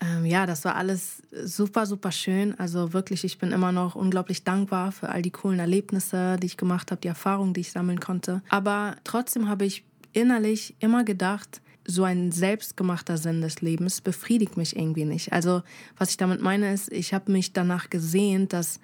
Ähm, 0.00 0.24
ja, 0.24 0.46
das 0.46 0.64
war 0.64 0.76
alles 0.76 1.22
super, 1.32 1.84
super 1.86 2.12
schön. 2.12 2.56
Also 2.60 2.92
wirklich, 2.92 3.24
ich 3.24 3.38
bin 3.38 3.50
immer 3.50 3.72
noch 3.72 3.96
unglaublich 3.96 4.44
dankbar 4.44 4.92
für 4.92 5.08
all 5.08 5.22
die 5.22 5.32
coolen 5.32 5.58
Erlebnisse, 5.58 6.36
die 6.36 6.46
ich 6.46 6.56
gemacht 6.56 6.92
habe, 6.92 7.00
die 7.00 7.08
Erfahrungen, 7.08 7.54
die 7.54 7.62
ich 7.62 7.72
sammeln 7.72 7.98
konnte. 7.98 8.42
Aber 8.50 8.96
trotzdem 9.02 9.48
habe 9.48 9.64
ich 9.64 9.84
innerlich 10.12 10.76
immer 10.78 11.02
gedacht, 11.02 11.60
so 11.86 12.04
ein 12.04 12.32
selbstgemachter 12.32 13.16
Sinn 13.16 13.40
des 13.40 13.60
Lebens 13.60 14.00
befriedigt 14.00 14.56
mich 14.56 14.76
irgendwie 14.76 15.04
nicht. 15.04 15.32
Also 15.32 15.62
was 15.96 16.10
ich 16.10 16.16
damit 16.16 16.40
meine 16.40 16.72
ist, 16.72 16.92
ich 16.92 17.14
habe 17.14 17.32
mich 17.32 17.52
danach 17.52 17.90
gesehnt, 17.90 18.52
dass 18.52 18.80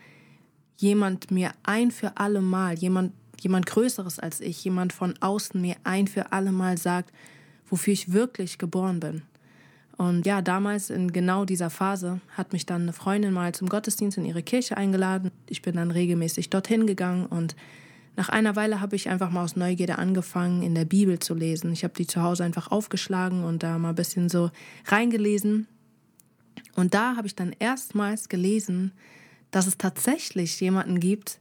jemand 0.77 1.31
mir 1.31 1.53
ein 1.63 1.91
für 1.91 2.17
alle 2.17 2.41
Mal, 2.41 2.75
jemand, 2.75 3.13
jemand 3.41 3.67
Größeres 3.67 4.19
als 4.19 4.41
ich, 4.41 4.65
jemand 4.65 4.93
von 4.93 5.15
außen 5.21 5.61
mir 5.61 5.77
ein 5.85 6.07
für 6.07 6.33
alle 6.33 6.53
Mal 6.53 6.79
sagt, 6.79 7.13
wofür 7.67 7.93
ich 7.93 8.13
wirklich 8.13 8.59
geboren 8.59 9.01
bin. 9.01 9.23
Und 9.97 10.27
ja, 10.27 10.43
damals 10.43 10.91
in 10.91 11.13
genau 11.13 11.45
dieser 11.45 11.71
Phase 11.71 12.21
hat 12.37 12.53
mich 12.53 12.67
dann 12.67 12.83
eine 12.83 12.93
Freundin 12.93 13.33
mal 13.33 13.55
zum 13.55 13.69
Gottesdienst 13.69 14.19
in 14.19 14.25
ihre 14.25 14.43
Kirche 14.43 14.77
eingeladen. 14.77 15.31
Ich 15.49 15.63
bin 15.63 15.77
dann 15.77 15.91
regelmäßig 15.91 16.51
dorthin 16.51 16.87
gegangen 16.87 17.27
und 17.27 17.55
nach 18.17 18.29
einer 18.29 18.57
Weile 18.57 18.81
habe 18.81 18.97
ich 18.97 19.09
einfach 19.09 19.31
mal 19.31 19.43
aus 19.43 19.57
Neugierde 19.57 19.99
angefangen, 19.99 20.63
in 20.63 20.75
der 20.75 20.85
Bibel 20.85 21.19
zu 21.19 21.35
lesen. 21.35 21.73
Ich 21.73 21.83
habe 21.85 21.95
die 21.95 22.07
zu 22.07 22.23
Hause 22.23 22.45
einfach 22.45 22.71
aufgeschlagen 22.71 23.45
und 23.45 23.63
da 23.63 23.79
mal 23.79 23.91
ein 23.91 23.95
bisschen 23.95 24.29
so 24.29 24.51
reingelesen. 24.87 25.67
Und 26.75 26.95
da 26.95 27.17
habe 27.17 27.27
ich 27.27 27.35
dann 27.35 27.55
erstmals 27.59 28.29
gelesen, 28.29 28.93
dass 29.51 29.67
es 29.67 29.79
tatsächlich 29.79 30.61
jemanden 30.61 31.01
gibt, 31.01 31.39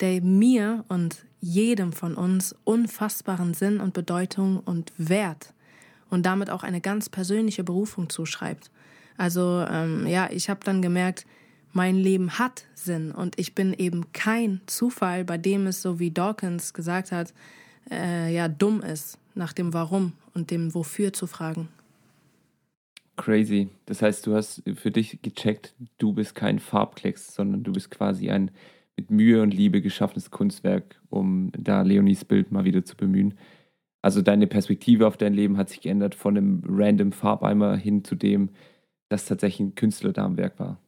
der 0.00 0.20
mir 0.22 0.84
und 0.88 1.24
jedem 1.40 1.92
von 1.92 2.14
uns 2.14 2.54
unfassbaren 2.64 3.54
Sinn 3.54 3.80
und 3.80 3.94
Bedeutung 3.94 4.58
und 4.58 4.92
Wert 4.96 5.54
und 6.10 6.26
damit 6.26 6.50
auch 6.50 6.62
eine 6.62 6.80
ganz 6.80 7.08
persönliche 7.08 7.64
Berufung 7.64 8.08
zuschreibt. 8.08 8.70
Also 9.16 9.64
ähm, 9.68 10.06
ja, 10.06 10.28
ich 10.30 10.48
habe 10.50 10.60
dann 10.64 10.82
gemerkt, 10.82 11.26
mein 11.72 11.96
Leben 11.96 12.38
hat 12.38 12.64
Sinn 12.74 13.12
und 13.12 13.38
ich 13.38 13.54
bin 13.54 13.72
eben 13.74 14.12
kein 14.12 14.60
Zufall, 14.66 15.24
bei 15.24 15.38
dem 15.38 15.66
es, 15.66 15.82
so 15.82 15.98
wie 15.98 16.10
Dawkins 16.10 16.74
gesagt 16.74 17.12
hat, 17.12 17.32
äh, 17.90 18.34
ja, 18.34 18.48
dumm 18.48 18.80
ist, 18.82 19.18
nach 19.34 19.52
dem 19.52 19.72
Warum 19.72 20.12
und 20.34 20.50
dem 20.50 20.74
Wofür 20.74 21.12
zu 21.12 21.26
fragen. 21.26 21.68
Crazy. 23.16 23.68
Das 23.86 24.00
heißt, 24.00 24.26
du 24.26 24.34
hast 24.34 24.62
für 24.76 24.90
dich 24.90 25.20
gecheckt, 25.22 25.74
du 25.98 26.12
bist 26.12 26.34
kein 26.34 26.58
Farbklecks, 26.58 27.34
sondern 27.34 27.64
du 27.64 27.72
bist 27.72 27.90
quasi 27.90 28.30
ein 28.30 28.50
mit 28.96 29.10
Mühe 29.10 29.42
und 29.42 29.54
Liebe 29.54 29.80
geschaffenes 29.80 30.30
Kunstwerk, 30.30 31.00
um 31.08 31.52
da 31.56 31.82
Leonies 31.82 32.24
Bild 32.24 32.50
mal 32.50 32.64
wieder 32.64 32.84
zu 32.84 32.96
bemühen. 32.96 33.34
Also 34.02 34.22
deine 34.22 34.46
Perspektive 34.46 35.06
auf 35.06 35.16
dein 35.16 35.34
Leben 35.34 35.56
hat 35.56 35.68
sich 35.68 35.80
geändert 35.80 36.14
von 36.14 36.36
einem 36.36 36.62
random 36.66 37.12
Farbeimer 37.12 37.76
hin 37.76 38.04
zu 38.04 38.14
dem, 38.14 38.50
dass 39.08 39.26
tatsächlich 39.26 39.60
ein 39.60 39.74
Künstler 39.74 40.12
da 40.12 40.24
am 40.24 40.36
Werk 40.36 40.58
war. 40.58 40.80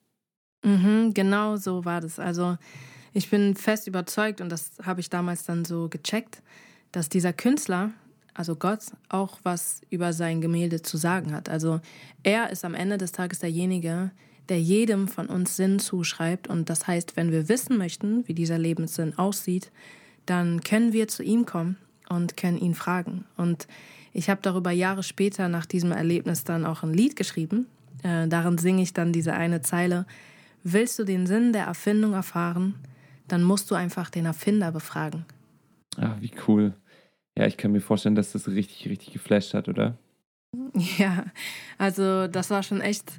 Mhm, 0.62 1.14
genau 1.14 1.56
so 1.56 1.84
war 1.84 2.00
das. 2.00 2.18
Also 2.18 2.56
ich 3.12 3.30
bin 3.30 3.56
fest 3.56 3.86
überzeugt 3.86 4.40
und 4.40 4.50
das 4.50 4.72
habe 4.82 5.00
ich 5.00 5.10
damals 5.10 5.44
dann 5.44 5.64
so 5.64 5.88
gecheckt, 5.88 6.42
dass 6.92 7.08
dieser 7.08 7.32
Künstler, 7.32 7.90
also 8.34 8.56
Gott, 8.56 8.80
auch 9.08 9.38
was 9.42 9.80
über 9.90 10.12
sein 10.12 10.40
Gemälde 10.40 10.82
zu 10.82 10.96
sagen 10.96 11.32
hat. 11.32 11.48
Also 11.48 11.80
er 12.22 12.50
ist 12.50 12.64
am 12.64 12.74
Ende 12.74 12.98
des 12.98 13.12
Tages 13.12 13.40
derjenige, 13.40 14.10
der 14.48 14.60
jedem 14.60 15.08
von 15.08 15.26
uns 15.26 15.56
Sinn 15.56 15.78
zuschreibt. 15.78 16.48
Und 16.48 16.68
das 16.68 16.86
heißt, 16.86 17.16
wenn 17.16 17.30
wir 17.30 17.48
wissen 17.48 17.78
möchten, 17.78 18.26
wie 18.28 18.34
dieser 18.34 18.58
Lebenssinn 18.58 19.16
aussieht, 19.16 19.70
dann 20.26 20.60
können 20.62 20.92
wir 20.92 21.08
zu 21.08 21.22
ihm 21.22 21.46
kommen 21.46 21.76
und 22.08 22.36
können 22.36 22.58
ihn 22.58 22.74
fragen. 22.74 23.24
Und 23.36 23.66
ich 24.12 24.28
habe 24.28 24.40
darüber 24.42 24.72
Jahre 24.72 25.02
später 25.02 25.48
nach 25.48 25.66
diesem 25.66 25.92
Erlebnis 25.92 26.44
dann 26.44 26.66
auch 26.66 26.82
ein 26.82 26.92
Lied 26.92 27.14
geschrieben. 27.16 27.66
Äh, 28.02 28.26
darin 28.26 28.58
singe 28.58 28.82
ich 28.82 28.92
dann 28.92 29.12
diese 29.12 29.34
eine 29.34 29.62
Zeile, 29.62 30.06
Willst 30.62 30.98
du 30.98 31.04
den 31.04 31.26
Sinn 31.26 31.52
der 31.52 31.64
Erfindung 31.64 32.12
erfahren, 32.12 32.74
dann 33.28 33.42
musst 33.42 33.70
du 33.70 33.74
einfach 33.74 34.10
den 34.10 34.26
Erfinder 34.26 34.72
befragen. 34.72 35.24
Ah, 35.96 36.16
wie 36.20 36.32
cool. 36.46 36.74
Ja, 37.36 37.46
ich 37.46 37.56
kann 37.56 37.72
mir 37.72 37.80
vorstellen, 37.80 38.14
dass 38.14 38.32
das 38.32 38.48
richtig, 38.48 38.88
richtig 38.88 39.12
geflasht 39.12 39.54
hat, 39.54 39.68
oder? 39.68 39.96
Ja, 40.98 41.26
also 41.78 42.26
das 42.26 42.50
war 42.50 42.62
schon 42.62 42.80
echt, 42.80 43.12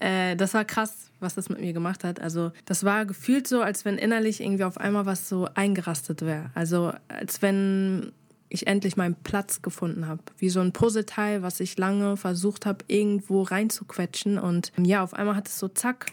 äh, 0.00 0.34
das 0.36 0.54
war 0.54 0.64
krass, 0.64 1.10
was 1.20 1.34
das 1.34 1.48
mit 1.48 1.60
mir 1.60 1.72
gemacht 1.72 2.04
hat. 2.04 2.20
Also 2.20 2.50
das 2.64 2.84
war 2.84 3.06
gefühlt 3.06 3.46
so, 3.46 3.62
als 3.62 3.84
wenn 3.84 3.96
innerlich 3.96 4.40
irgendwie 4.40 4.64
auf 4.64 4.78
einmal 4.78 5.06
was 5.06 5.28
so 5.28 5.48
eingerastet 5.54 6.22
wäre. 6.22 6.50
Also 6.54 6.92
als 7.08 7.42
wenn 7.42 8.12
ich 8.48 8.66
endlich 8.66 8.96
meinen 8.96 9.16
Platz 9.16 9.62
gefunden 9.62 10.06
habe. 10.06 10.22
Wie 10.38 10.48
so 10.48 10.60
ein 10.60 10.72
Puzzleteil, 10.72 11.42
was 11.42 11.60
ich 11.60 11.76
lange 11.76 12.16
versucht 12.16 12.66
habe, 12.66 12.84
irgendwo 12.86 13.42
reinzuquetschen. 13.42 14.38
Und 14.38 14.72
ja, 14.78 15.02
auf 15.02 15.14
einmal 15.14 15.34
hat 15.34 15.48
es 15.48 15.58
so 15.58 15.68
zack, 15.68 16.12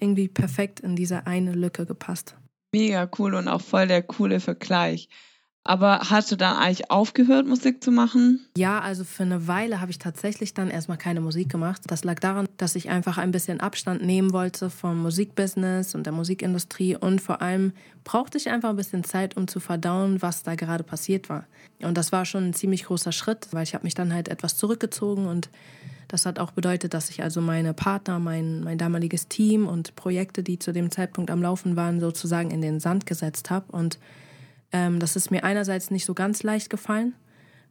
irgendwie 0.00 0.28
perfekt 0.28 0.80
in 0.80 0.96
diese 0.96 1.26
eine 1.26 1.52
Lücke 1.52 1.86
gepasst. 1.86 2.36
Mega 2.72 3.10
cool 3.18 3.34
und 3.34 3.48
auch 3.48 3.60
voll 3.60 3.88
der 3.88 4.02
coole 4.02 4.40
Vergleich. 4.40 5.08
Aber 5.62 6.00
hast 6.08 6.32
du 6.32 6.36
dann 6.36 6.56
eigentlich 6.56 6.90
aufgehört, 6.90 7.46
Musik 7.46 7.84
zu 7.84 7.90
machen? 7.90 8.46
Ja, 8.56 8.80
also 8.80 9.04
für 9.04 9.24
eine 9.24 9.46
Weile 9.46 9.80
habe 9.82 9.90
ich 9.90 9.98
tatsächlich 9.98 10.54
dann 10.54 10.70
erstmal 10.70 10.96
keine 10.96 11.20
Musik 11.20 11.50
gemacht. 11.50 11.82
Das 11.86 12.02
lag 12.02 12.18
daran, 12.18 12.48
dass 12.56 12.76
ich 12.76 12.88
einfach 12.88 13.18
ein 13.18 13.30
bisschen 13.30 13.60
Abstand 13.60 14.02
nehmen 14.02 14.32
wollte 14.32 14.70
vom 14.70 15.02
Musikbusiness 15.02 15.94
und 15.94 16.04
der 16.04 16.14
Musikindustrie 16.14 16.96
und 16.96 17.20
vor 17.20 17.42
allem 17.42 17.72
brauchte 18.04 18.38
ich 18.38 18.48
einfach 18.48 18.70
ein 18.70 18.76
bisschen 18.76 19.04
Zeit, 19.04 19.36
um 19.36 19.48
zu 19.48 19.60
verdauen, 19.60 20.22
was 20.22 20.42
da 20.42 20.54
gerade 20.54 20.82
passiert 20.82 21.28
war. 21.28 21.44
Und 21.82 21.98
das 21.98 22.10
war 22.10 22.24
schon 22.24 22.48
ein 22.48 22.54
ziemlich 22.54 22.84
großer 22.84 23.12
Schritt, 23.12 23.48
weil 23.52 23.64
ich 23.64 23.74
habe 23.74 23.84
mich 23.84 23.94
dann 23.94 24.14
halt 24.14 24.28
etwas 24.28 24.56
zurückgezogen 24.56 25.26
und 25.26 25.50
das 26.08 26.26
hat 26.26 26.38
auch 26.38 26.50
bedeutet, 26.52 26.94
dass 26.94 27.10
ich 27.10 27.22
also 27.22 27.40
meine 27.40 27.74
Partner, 27.74 28.18
mein, 28.18 28.64
mein 28.64 28.78
damaliges 28.78 29.28
Team 29.28 29.68
und 29.68 29.94
Projekte, 29.94 30.42
die 30.42 30.58
zu 30.58 30.72
dem 30.72 30.90
Zeitpunkt 30.90 31.30
am 31.30 31.42
Laufen 31.42 31.76
waren, 31.76 32.00
sozusagen 32.00 32.50
in 32.50 32.62
den 32.62 32.80
Sand 32.80 33.06
gesetzt 33.06 33.50
habe 33.50 33.70
und 33.70 33.98
ähm, 34.72 35.00
das 35.00 35.16
ist 35.16 35.30
mir 35.30 35.44
einerseits 35.44 35.90
nicht 35.90 36.04
so 36.04 36.14
ganz 36.14 36.42
leicht 36.42 36.70
gefallen, 36.70 37.14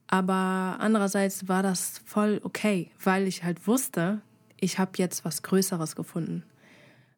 aber 0.07 0.77
andererseits 0.79 1.47
war 1.47 1.63
das 1.63 2.01
voll 2.05 2.41
okay, 2.43 2.91
weil 3.03 3.27
ich 3.27 3.43
halt 3.43 3.67
wusste, 3.67 4.21
ich 4.59 4.79
habe 4.79 4.91
jetzt 4.97 5.23
was 5.25 5.43
Größeres 5.43 5.95
gefunden. 5.95 6.43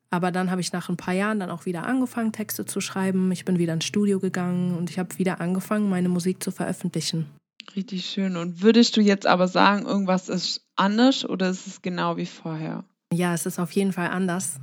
Aber 0.10 0.32
dann 0.32 0.52
habe 0.52 0.60
ich 0.60 0.74
nach 0.74 0.90
ein 0.90 0.98
paar 0.98 1.14
Jahren 1.14 1.40
dann 1.40 1.50
auch 1.50 1.66
wieder 1.66 1.86
angefangen, 1.86 2.34
Texte 2.34 2.66
zu 2.66 2.82
schreiben. 2.82 3.32
Ich 3.32 3.46
bin 3.46 3.60
wieder 3.60 3.74
ins 3.74 3.86
Studio 3.86 4.20
gegangen 4.20 4.78
und 4.78 4.90
ich 4.90 5.00
habe 5.00 5.18
wieder 5.18 5.40
angefangen, 5.40 5.90
meine 5.90 6.10
Musik 6.10 6.44
zu 6.44 6.52
veröffentlichen. 6.52 7.28
Richtig 7.76 8.06
schön. 8.06 8.36
Und 8.36 8.62
würdest 8.62 8.98
du 8.98 9.02
jetzt 9.02 9.26
aber 9.26 9.48
sagen, 9.48 9.86
irgendwas 9.86 10.28
ist 10.28 10.66
anders 10.76 11.24
oder 11.24 11.50
ist 11.50 11.66
es 11.66 11.82
genau 11.82 12.18
wie 12.18 12.26
vorher? 12.26 12.84
Ja, 13.14 13.34
es 13.34 13.46
ist 13.46 13.60
auf 13.60 13.72
jeden 13.72 13.94
Fall 13.94 14.10
anders. 14.10 14.60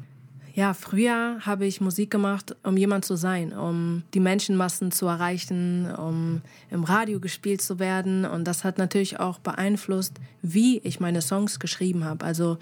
Ja, 0.58 0.74
früher 0.74 1.38
habe 1.46 1.66
ich 1.66 1.80
Musik 1.80 2.10
gemacht, 2.10 2.56
um 2.64 2.76
jemand 2.76 3.04
zu 3.04 3.14
sein, 3.14 3.52
um 3.52 4.02
die 4.12 4.18
Menschenmassen 4.18 4.90
zu 4.90 5.06
erreichen, 5.06 5.88
um 5.94 6.40
im 6.68 6.82
Radio 6.82 7.20
gespielt 7.20 7.62
zu 7.62 7.78
werden. 7.78 8.24
Und 8.24 8.42
das 8.42 8.64
hat 8.64 8.76
natürlich 8.76 9.20
auch 9.20 9.38
beeinflusst, 9.38 10.14
wie 10.42 10.78
ich 10.78 10.98
meine 10.98 11.22
Songs 11.22 11.60
geschrieben 11.60 12.04
habe. 12.04 12.24
Also 12.24 12.58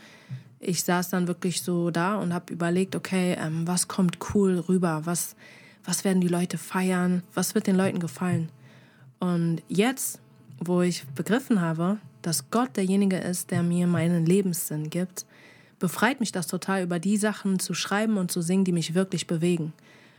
ich 0.60 0.84
saß 0.84 1.08
dann 1.08 1.26
wirklich 1.26 1.62
so 1.62 1.90
da 1.90 2.16
und 2.16 2.34
habe 2.34 2.52
überlegt, 2.52 2.94
okay, 2.94 3.34
ähm, 3.40 3.66
was 3.66 3.88
kommt 3.88 4.18
cool 4.34 4.58
rüber? 4.58 5.00
Was, 5.04 5.34
was 5.82 6.04
werden 6.04 6.20
die 6.20 6.28
Leute 6.28 6.58
feiern? 6.58 7.22
Was 7.32 7.54
wird 7.54 7.66
den 7.66 7.76
Leuten 7.76 7.98
gefallen? 7.98 8.50
Und 9.20 9.62
jetzt, 9.68 10.20
wo 10.62 10.82
ich 10.82 11.06
begriffen 11.14 11.62
habe, 11.62 11.96
dass 12.20 12.50
Gott 12.50 12.76
derjenige 12.76 13.16
ist, 13.16 13.50
der 13.50 13.62
mir 13.62 13.86
meinen 13.86 14.26
Lebenssinn 14.26 14.90
gibt, 14.90 15.24
befreit 15.78 16.20
mich 16.20 16.32
das 16.32 16.46
total, 16.46 16.82
über 16.82 16.98
die 16.98 17.16
Sachen 17.16 17.58
zu 17.58 17.74
schreiben 17.74 18.16
und 18.16 18.30
zu 18.30 18.40
singen, 18.40 18.64
die 18.64 18.72
mich 18.72 18.94
wirklich 18.94 19.26
bewegen. 19.26 19.72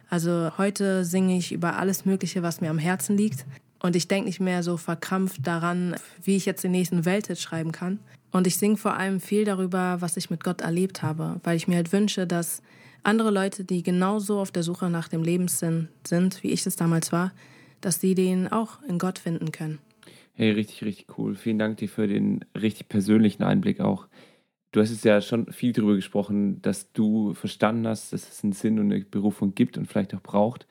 Also 0.09 0.51
heute 0.57 1.03
singe 1.03 1.37
ich 1.37 1.51
über 1.51 1.77
alles 1.77 2.05
Mögliche, 2.05 2.43
was 2.43 2.61
mir 2.61 2.69
am 2.69 2.77
Herzen 2.77 3.17
liegt. 3.17 3.45
Und 3.79 3.95
ich 3.95 4.07
denke 4.07 4.27
nicht 4.27 4.39
mehr 4.39 4.63
so 4.63 4.77
verkrampft 4.77 5.45
daran, 5.45 5.95
wie 6.23 6.35
ich 6.35 6.45
jetzt 6.45 6.63
den 6.63 6.71
nächsten 6.71 7.05
Welthit 7.05 7.39
schreiben 7.39 7.71
kann. 7.71 7.99
Und 8.31 8.47
ich 8.47 8.57
singe 8.57 8.77
vor 8.77 8.95
allem 8.95 9.19
viel 9.19 9.45
darüber, 9.45 9.97
was 9.99 10.17
ich 10.17 10.29
mit 10.29 10.43
Gott 10.43 10.61
erlebt 10.61 11.03
habe, 11.03 11.39
weil 11.43 11.57
ich 11.57 11.67
mir 11.67 11.75
halt 11.75 11.91
wünsche, 11.93 12.27
dass 12.27 12.61
andere 13.03 13.31
Leute, 13.31 13.63
die 13.63 13.83
genauso 13.83 14.39
auf 14.39 14.51
der 14.51 14.63
Suche 14.63 14.89
nach 14.89 15.07
dem 15.07 15.23
Lebenssinn 15.23 15.87
sind, 16.05 16.43
wie 16.43 16.51
ich 16.51 16.65
es 16.65 16.75
damals 16.75 17.11
war, 17.11 17.31
dass 17.81 18.01
sie 18.01 18.15
den 18.15 18.47
auch 18.47 18.81
in 18.83 18.97
Gott 18.99 19.19
finden 19.19 19.51
können. 19.51 19.79
Hey, 20.33 20.51
richtig, 20.51 20.83
richtig 20.83 21.07
cool. 21.17 21.35
Vielen 21.35 21.57
Dank 21.57 21.77
dir 21.77 21.89
für 21.89 22.07
den 22.07 22.45
richtig 22.53 22.89
persönlichen 22.89 23.43
Einblick 23.43 23.79
auch 23.79 24.07
Du 24.71 24.81
hast 24.81 24.91
es 24.91 25.03
ja 25.03 25.21
schon 25.21 25.51
viel 25.51 25.71
darüber 25.71 25.95
gesprochen, 25.95 26.61
dass 26.61 26.91
du 26.91 27.33
verstanden 27.33 27.87
hast, 27.87 28.13
dass 28.13 28.29
es 28.29 28.43
einen 28.43 28.53
Sinn 28.53 28.79
und 28.79 28.91
eine 28.91 29.03
Berufung 29.03 29.55
gibt 29.55 29.77
und 29.77 29.87
vielleicht 29.87 30.13
auch 30.13 30.21
braucht. 30.21 30.67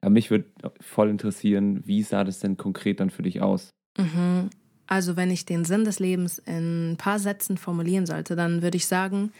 Aber 0.00 0.10
mich 0.10 0.30
würde 0.30 0.46
voll 0.80 1.08
interessieren, 1.08 1.82
wie 1.86 2.02
sah 2.02 2.24
das 2.24 2.40
denn 2.40 2.56
konkret 2.56 3.00
dann 3.00 3.10
für 3.10 3.22
dich 3.22 3.40
aus? 3.40 3.70
Mhm. 3.98 4.50
Also 4.86 5.16
wenn 5.16 5.30
ich 5.30 5.46
den 5.46 5.64
Sinn 5.64 5.84
des 5.84 5.98
Lebens 5.98 6.38
in 6.38 6.92
ein 6.92 6.96
paar 6.96 7.18
Sätzen 7.18 7.56
formulieren 7.56 8.06
sollte, 8.06 8.36
dann 8.36 8.62
würde 8.62 8.76
ich 8.76 8.86
sagen, 8.86 9.32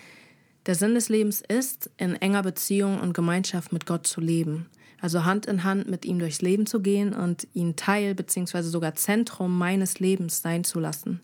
der 0.66 0.74
Sinn 0.74 0.94
des 0.94 1.08
Lebens 1.08 1.42
ist, 1.46 1.90
in 1.96 2.16
enger 2.16 2.42
Beziehung 2.42 2.98
und 2.98 3.12
Gemeinschaft 3.12 3.72
mit 3.72 3.86
Gott 3.86 4.06
zu 4.06 4.20
leben. 4.20 4.66
Also 5.00 5.24
Hand 5.24 5.46
in 5.46 5.62
Hand 5.62 5.88
mit 5.88 6.04
ihm 6.04 6.18
durchs 6.18 6.42
Leben 6.42 6.66
zu 6.66 6.80
gehen 6.80 7.12
und 7.12 7.46
ihn 7.52 7.76
Teil 7.76 8.14
bzw. 8.14 8.62
sogar 8.62 8.94
Zentrum 8.94 9.56
meines 9.56 10.00
Lebens 10.00 10.42
sein 10.42 10.64
zu 10.64 10.80
lassen. 10.80 11.20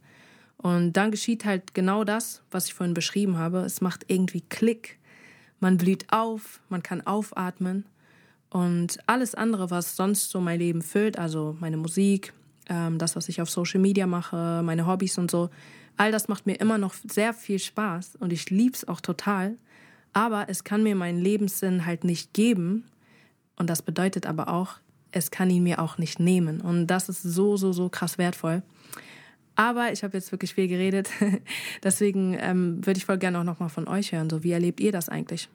Und 0.62 0.92
dann 0.92 1.10
geschieht 1.10 1.44
halt 1.44 1.74
genau 1.74 2.04
das, 2.04 2.42
was 2.50 2.66
ich 2.66 2.74
vorhin 2.74 2.94
beschrieben 2.94 3.36
habe. 3.36 3.58
Es 3.58 3.80
macht 3.80 4.04
irgendwie 4.06 4.42
Klick. 4.48 4.98
Man 5.58 5.76
blüht 5.76 6.06
auf, 6.10 6.60
man 6.68 6.82
kann 6.82 7.04
aufatmen. 7.04 7.84
Und 8.48 8.98
alles 9.06 9.34
andere, 9.34 9.70
was 9.70 9.96
sonst 9.96 10.30
so 10.30 10.40
mein 10.40 10.58
Leben 10.58 10.82
füllt, 10.82 11.18
also 11.18 11.56
meine 11.60 11.76
Musik, 11.76 12.32
ähm, 12.68 12.98
das, 12.98 13.16
was 13.16 13.28
ich 13.28 13.40
auf 13.40 13.50
Social 13.50 13.80
Media 13.80 14.06
mache, 14.06 14.62
meine 14.62 14.86
Hobbys 14.86 15.18
und 15.18 15.30
so, 15.30 15.50
all 15.96 16.12
das 16.12 16.28
macht 16.28 16.46
mir 16.46 16.54
immer 16.60 16.78
noch 16.78 16.94
sehr 16.94 17.34
viel 17.34 17.58
Spaß 17.58 18.16
und 18.16 18.32
ich 18.32 18.50
liebe 18.50 18.74
es 18.74 18.86
auch 18.86 19.00
total. 19.00 19.56
Aber 20.12 20.48
es 20.48 20.62
kann 20.62 20.82
mir 20.82 20.94
meinen 20.94 21.18
Lebenssinn 21.18 21.86
halt 21.86 22.04
nicht 22.04 22.34
geben. 22.34 22.84
Und 23.56 23.70
das 23.70 23.82
bedeutet 23.82 24.26
aber 24.26 24.48
auch, 24.48 24.74
es 25.10 25.30
kann 25.30 25.50
ihn 25.50 25.62
mir 25.62 25.78
auch 25.78 25.98
nicht 25.98 26.20
nehmen. 26.20 26.60
Und 26.60 26.86
das 26.86 27.08
ist 27.08 27.22
so, 27.22 27.56
so, 27.56 27.72
so 27.72 27.88
krass 27.88 28.18
wertvoll. 28.18 28.62
Aber 29.54 29.92
ich 29.92 30.02
habe 30.02 30.16
jetzt 30.16 30.32
wirklich 30.32 30.54
viel 30.54 30.68
geredet. 30.68 31.10
Deswegen 31.84 32.36
ähm, 32.40 32.84
würde 32.86 32.98
ich 32.98 33.04
voll 33.04 33.18
gerne 33.18 33.38
auch 33.38 33.44
nochmal 33.44 33.68
von 33.68 33.88
euch 33.88 34.12
hören. 34.12 34.30
So, 34.30 34.42
wie 34.42 34.52
erlebt 34.52 34.80
ihr 34.80 34.92
das 34.92 35.08
eigentlich? 35.08 35.48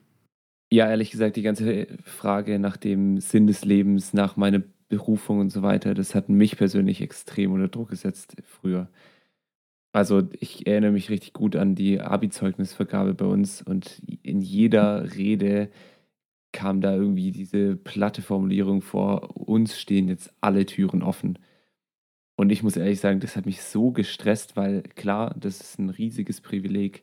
Ja, 0.70 0.88
ehrlich 0.88 1.10
gesagt, 1.10 1.36
die 1.36 1.42
ganze 1.42 1.86
Frage 2.04 2.58
nach 2.58 2.76
dem 2.76 3.20
Sinn 3.20 3.46
des 3.46 3.64
Lebens, 3.64 4.12
nach 4.12 4.36
meiner 4.36 4.62
Berufung 4.88 5.38
und 5.40 5.50
so 5.50 5.62
weiter, 5.62 5.94
das 5.94 6.14
hat 6.14 6.28
mich 6.28 6.56
persönlich 6.56 7.00
extrem 7.00 7.52
unter 7.52 7.68
Druck 7.68 7.90
gesetzt 7.90 8.36
früher. 8.44 8.88
Also 9.92 10.28
ich 10.38 10.66
erinnere 10.66 10.92
mich 10.92 11.10
richtig 11.10 11.32
gut 11.32 11.56
an 11.56 11.74
die 11.74 12.00
Abi-Zeugnisvergabe 12.00 13.14
bei 13.14 13.24
uns 13.24 13.62
und 13.62 14.02
in 14.22 14.40
jeder 14.40 15.14
Rede 15.14 15.70
kam 16.52 16.80
da 16.80 16.94
irgendwie 16.94 17.30
diese 17.30 17.76
platte 17.76 18.22
Formulierung 18.22 18.82
vor, 18.82 19.36
uns 19.36 19.78
stehen 19.78 20.08
jetzt 20.08 20.32
alle 20.40 20.66
Türen 20.66 21.02
offen. 21.02 21.38
Und 22.38 22.50
ich 22.50 22.62
muss 22.62 22.76
ehrlich 22.76 23.00
sagen, 23.00 23.18
das 23.18 23.34
hat 23.34 23.46
mich 23.46 23.62
so 23.62 23.90
gestresst, 23.90 24.56
weil 24.56 24.82
klar, 24.94 25.34
das 25.40 25.60
ist 25.60 25.80
ein 25.80 25.90
riesiges 25.90 26.40
Privileg, 26.40 27.02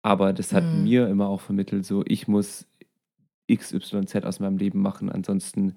aber 0.00 0.32
das 0.32 0.54
hat 0.54 0.64
mhm. 0.64 0.84
mir 0.84 1.06
immer 1.08 1.28
auch 1.28 1.42
vermittelt, 1.42 1.84
so 1.84 2.02
ich 2.06 2.28
muss 2.28 2.66
XYZ 3.52 4.24
aus 4.24 4.40
meinem 4.40 4.56
Leben 4.56 4.80
machen, 4.80 5.10
ansonsten 5.10 5.74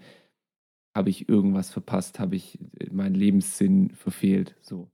habe 0.96 1.10
ich 1.10 1.28
irgendwas 1.28 1.70
verpasst, 1.70 2.18
habe 2.18 2.38
ich 2.38 2.60
meinen 2.90 3.14
Lebenssinn 3.14 3.90
verfehlt, 3.90 4.56
so. 4.62 4.90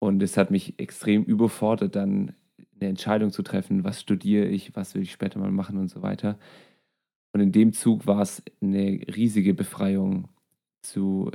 Und 0.00 0.20
es 0.20 0.36
hat 0.36 0.50
mich 0.50 0.80
extrem 0.80 1.22
überfordert, 1.22 1.94
dann 1.94 2.34
eine 2.80 2.90
Entscheidung 2.90 3.30
zu 3.30 3.44
treffen, 3.44 3.84
was 3.84 4.00
studiere 4.00 4.46
ich, 4.46 4.74
was 4.74 4.96
will 4.96 5.02
ich 5.02 5.12
später 5.12 5.38
mal 5.38 5.52
machen 5.52 5.78
und 5.78 5.90
so 5.90 6.02
weiter. 6.02 6.40
Und 7.32 7.40
in 7.40 7.52
dem 7.52 7.72
Zug 7.72 8.08
war 8.08 8.20
es 8.20 8.42
eine 8.60 9.00
riesige 9.14 9.54
Befreiung 9.54 10.28
zu 10.82 11.30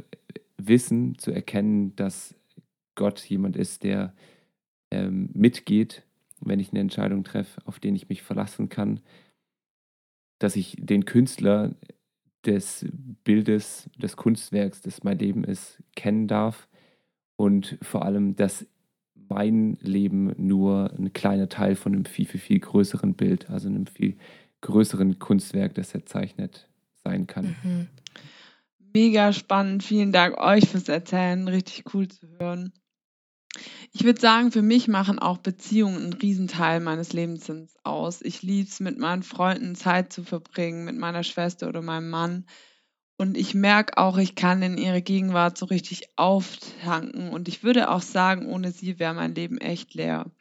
wissen, 0.68 1.18
zu 1.18 1.32
erkennen, 1.32 1.96
dass 1.96 2.36
Gott 2.96 3.20
jemand 3.22 3.56
ist, 3.56 3.84
der 3.84 4.14
ähm, 4.92 5.30
mitgeht, 5.34 6.04
wenn 6.40 6.60
ich 6.60 6.72
eine 6.72 6.80
Entscheidung 6.80 7.24
treffe, 7.24 7.62
auf 7.66 7.80
den 7.80 7.96
ich 7.96 8.10
mich 8.10 8.22
verlassen 8.22 8.70
kann, 8.70 9.00
dass 10.40 10.56
ich 10.56 10.76
den 10.80 11.06
Künstler 11.06 11.76
des 12.46 12.86
Bildes, 13.24 13.90
des 13.98 14.18
Kunstwerks, 14.18 14.82
das 14.82 15.04
mein 15.04 15.20
Leben 15.20 15.44
ist, 15.44 15.84
kennen 15.96 16.28
darf 16.28 16.68
und 17.36 17.78
vor 17.82 18.04
allem, 18.04 18.36
dass 18.36 18.66
mein 19.30 19.78
Leben 19.82 20.34
nur 20.38 20.92
ein 20.98 21.14
kleiner 21.14 21.48
Teil 21.48 21.76
von 21.76 21.94
einem 21.94 22.06
viel, 22.06 22.26
viel, 22.26 22.40
viel 22.40 22.60
größeren 22.60 23.14
Bild, 23.14 23.50
also 23.50 23.70
einem 23.70 23.86
viel 23.86 24.18
größeren 24.62 25.20
Kunstwerk, 25.20 25.76
das 25.76 25.94
er 25.94 26.06
zeichnet, 26.06 26.68
sein 27.04 27.28
kann. 27.28 27.56
Mhm. 27.64 27.88
Mega 28.94 29.32
spannend. 29.32 29.84
Vielen 29.84 30.12
Dank 30.12 30.38
euch 30.38 30.68
fürs 30.68 30.90
Erzählen. 30.90 31.48
Richtig 31.48 31.94
cool 31.94 32.08
zu 32.08 32.28
hören. 32.40 32.74
Ich 33.92 34.04
würde 34.04 34.22
sagen, 34.22 34.52
für 34.52 34.62
mich 34.62 34.88
machen 34.88 35.20
auch 35.20 35.38
Beziehungen 35.38 35.98
einen 35.98 36.14
Riesenteil 36.14 36.80
meines 36.80 37.12
Lebens 37.12 37.52
aus. 37.84 38.22
Ich 38.22 38.42
liebe 38.42 38.70
es, 38.70 38.80
mit 38.80 38.98
meinen 38.98 39.24
Freunden 39.24 39.76
Zeit 39.76 40.14
zu 40.14 40.24
verbringen, 40.24 40.86
mit 40.86 40.98
meiner 40.98 41.24
Schwester 41.24 41.68
oder 41.68 41.82
meinem 41.82 42.10
Mann. 42.10 42.46
Und 43.18 43.38
ich 43.38 43.54
merke 43.54 43.98
auch, 43.98 44.18
ich 44.18 44.36
kann 44.36 44.62
in 44.62 44.78
ihre 44.78 45.02
Gegenwart 45.02 45.58
so 45.58 45.66
richtig 45.66 46.08
auftanken. 46.16 47.30
Und 47.30 47.48
ich 47.48 47.64
würde 47.64 47.92
auch 47.92 48.02
sagen, 48.02 48.48
ohne 48.48 48.72
sie 48.72 49.00
wäre 49.00 49.14
mein 49.14 49.36
Leben 49.36 49.58
echt 49.58 49.94
leer. 49.94 50.32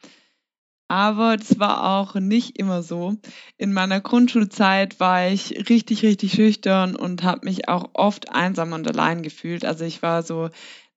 Aber 0.91 1.37
das 1.37 1.57
war 1.57 2.01
auch 2.01 2.15
nicht 2.15 2.59
immer 2.59 2.83
so. 2.83 3.15
In 3.57 3.71
meiner 3.71 4.01
Grundschulzeit 4.01 4.99
war 4.99 5.29
ich 5.29 5.69
richtig, 5.69 6.03
richtig 6.03 6.33
schüchtern 6.33 6.97
und 6.97 7.23
habe 7.23 7.45
mich 7.45 7.69
auch 7.69 7.91
oft 7.93 8.29
einsam 8.33 8.73
und 8.73 8.85
allein 8.89 9.23
gefühlt. 9.23 9.63
Also 9.63 9.85
ich 9.85 10.01
war 10.01 10.21
so 10.21 10.49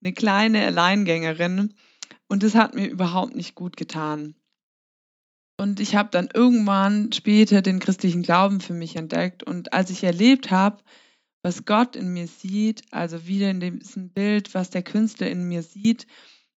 eine 0.03 0.13
kleine 0.13 0.67
Alleingängerin 0.67 1.75
und 2.27 2.43
das 2.43 2.57
hat 2.57 2.75
mir 2.75 2.89
überhaupt 2.89 3.37
nicht 3.37 3.55
gut 3.55 3.77
getan. 3.77 4.35
Und 5.61 5.79
ich 5.79 5.95
habe 5.95 6.09
dann 6.11 6.29
irgendwann 6.35 7.13
später 7.13 7.63
den 7.63 7.79
christlichen 7.79 8.25
Glauben 8.25 8.61
für 8.61 8.75
mich 8.75 8.97
entdeckt. 8.97 9.45
Und 9.45 9.73
als 9.73 9.91
ich 9.91 10.03
erlebt 10.03 10.51
habe, 10.51 10.83
was 11.45 11.67
Gott 11.67 11.95
in 11.95 12.13
mir 12.13 12.27
sieht, 12.27 12.83
also 12.91 13.29
wieder 13.29 13.49
in 13.49 13.61
diesem 13.61 14.11
Bild, 14.11 14.55
was 14.55 14.71
der 14.71 14.83
Künstler 14.83 15.31
in 15.31 15.45
mir 15.45 15.63
sieht, 15.63 16.09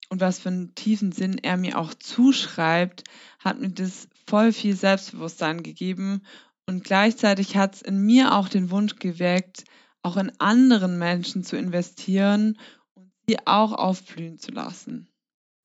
und 0.09 0.21
was 0.21 0.39
für 0.39 0.49
einen 0.49 0.75
tiefen 0.75 1.11
Sinn 1.11 1.37
er 1.41 1.57
mir 1.57 1.77
auch 1.77 1.93
zuschreibt, 1.93 3.03
hat 3.39 3.59
mir 3.59 3.69
das 3.69 4.07
voll 4.25 4.51
viel 4.53 4.75
Selbstbewusstsein 4.75 5.63
gegeben 5.63 6.21
und 6.65 6.83
gleichzeitig 6.83 7.55
hat 7.55 7.75
es 7.75 7.81
in 7.81 8.05
mir 8.05 8.33
auch 8.35 8.49
den 8.49 8.71
Wunsch 8.71 8.95
geweckt, 8.97 9.63
auch 10.01 10.17
in 10.17 10.31
anderen 10.39 10.97
Menschen 10.97 11.43
zu 11.43 11.57
investieren 11.57 12.57
und 12.93 13.11
sie 13.27 13.37
auch 13.45 13.73
aufblühen 13.73 14.37
zu 14.37 14.51
lassen. 14.51 15.07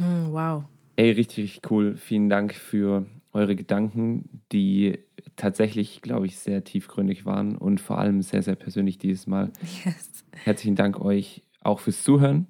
Hm, 0.00 0.32
wow. 0.32 0.64
Ey, 0.96 1.12
richtig, 1.12 1.44
richtig 1.44 1.70
cool. 1.70 1.96
Vielen 1.96 2.28
Dank 2.28 2.54
für 2.54 3.06
eure 3.32 3.56
Gedanken, 3.56 4.42
die 4.52 4.98
tatsächlich, 5.36 6.02
glaube 6.02 6.26
ich, 6.26 6.38
sehr 6.38 6.64
tiefgründig 6.64 7.24
waren 7.24 7.56
und 7.56 7.80
vor 7.80 7.98
allem 7.98 8.22
sehr, 8.22 8.42
sehr 8.42 8.56
persönlich 8.56 8.98
dieses 8.98 9.26
Mal. 9.26 9.52
Yes. 9.84 10.24
Herzlichen 10.44 10.76
Dank 10.76 11.00
euch 11.00 11.42
auch 11.62 11.80
fürs 11.80 12.02
Zuhören. 12.02 12.46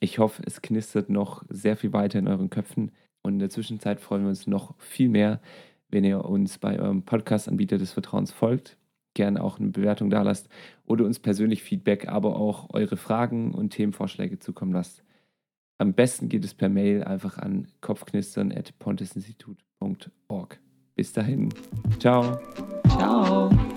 Ich 0.00 0.18
hoffe, 0.18 0.42
es 0.44 0.62
knistert 0.62 1.10
noch 1.10 1.44
sehr 1.48 1.76
viel 1.76 1.92
weiter 1.92 2.18
in 2.18 2.28
euren 2.28 2.50
Köpfen. 2.50 2.92
Und 3.22 3.34
in 3.34 3.38
der 3.38 3.50
Zwischenzeit 3.50 4.00
freuen 4.00 4.22
wir 4.22 4.28
uns 4.28 4.46
noch 4.46 4.74
viel 4.78 5.08
mehr, 5.08 5.40
wenn 5.88 6.04
ihr 6.04 6.24
uns 6.24 6.58
bei 6.58 6.78
eurem 6.78 7.02
Podcast-Anbieter 7.02 7.78
des 7.78 7.92
Vertrauens 7.92 8.32
folgt. 8.32 8.76
Gerne 9.14 9.42
auch 9.42 9.58
eine 9.58 9.70
Bewertung 9.70 10.10
da 10.10 10.22
lasst 10.22 10.48
oder 10.84 11.04
uns 11.04 11.18
persönlich 11.18 11.62
Feedback, 11.62 12.08
aber 12.08 12.36
auch 12.36 12.72
eure 12.74 12.96
Fragen 12.96 13.54
und 13.54 13.70
Themenvorschläge 13.70 14.38
zukommen 14.38 14.72
lasst. 14.72 15.02
Am 15.78 15.94
besten 15.94 16.28
geht 16.28 16.44
es 16.44 16.54
per 16.54 16.68
Mail 16.68 17.04
einfach 17.04 17.38
an 17.38 17.68
kopfknistern.pontesinstitut.org. 17.80 20.60
Bis 20.94 21.12
dahin. 21.12 21.48
Ciao. 21.98 22.38
Ciao. 22.88 23.48
Ciao. 23.48 23.75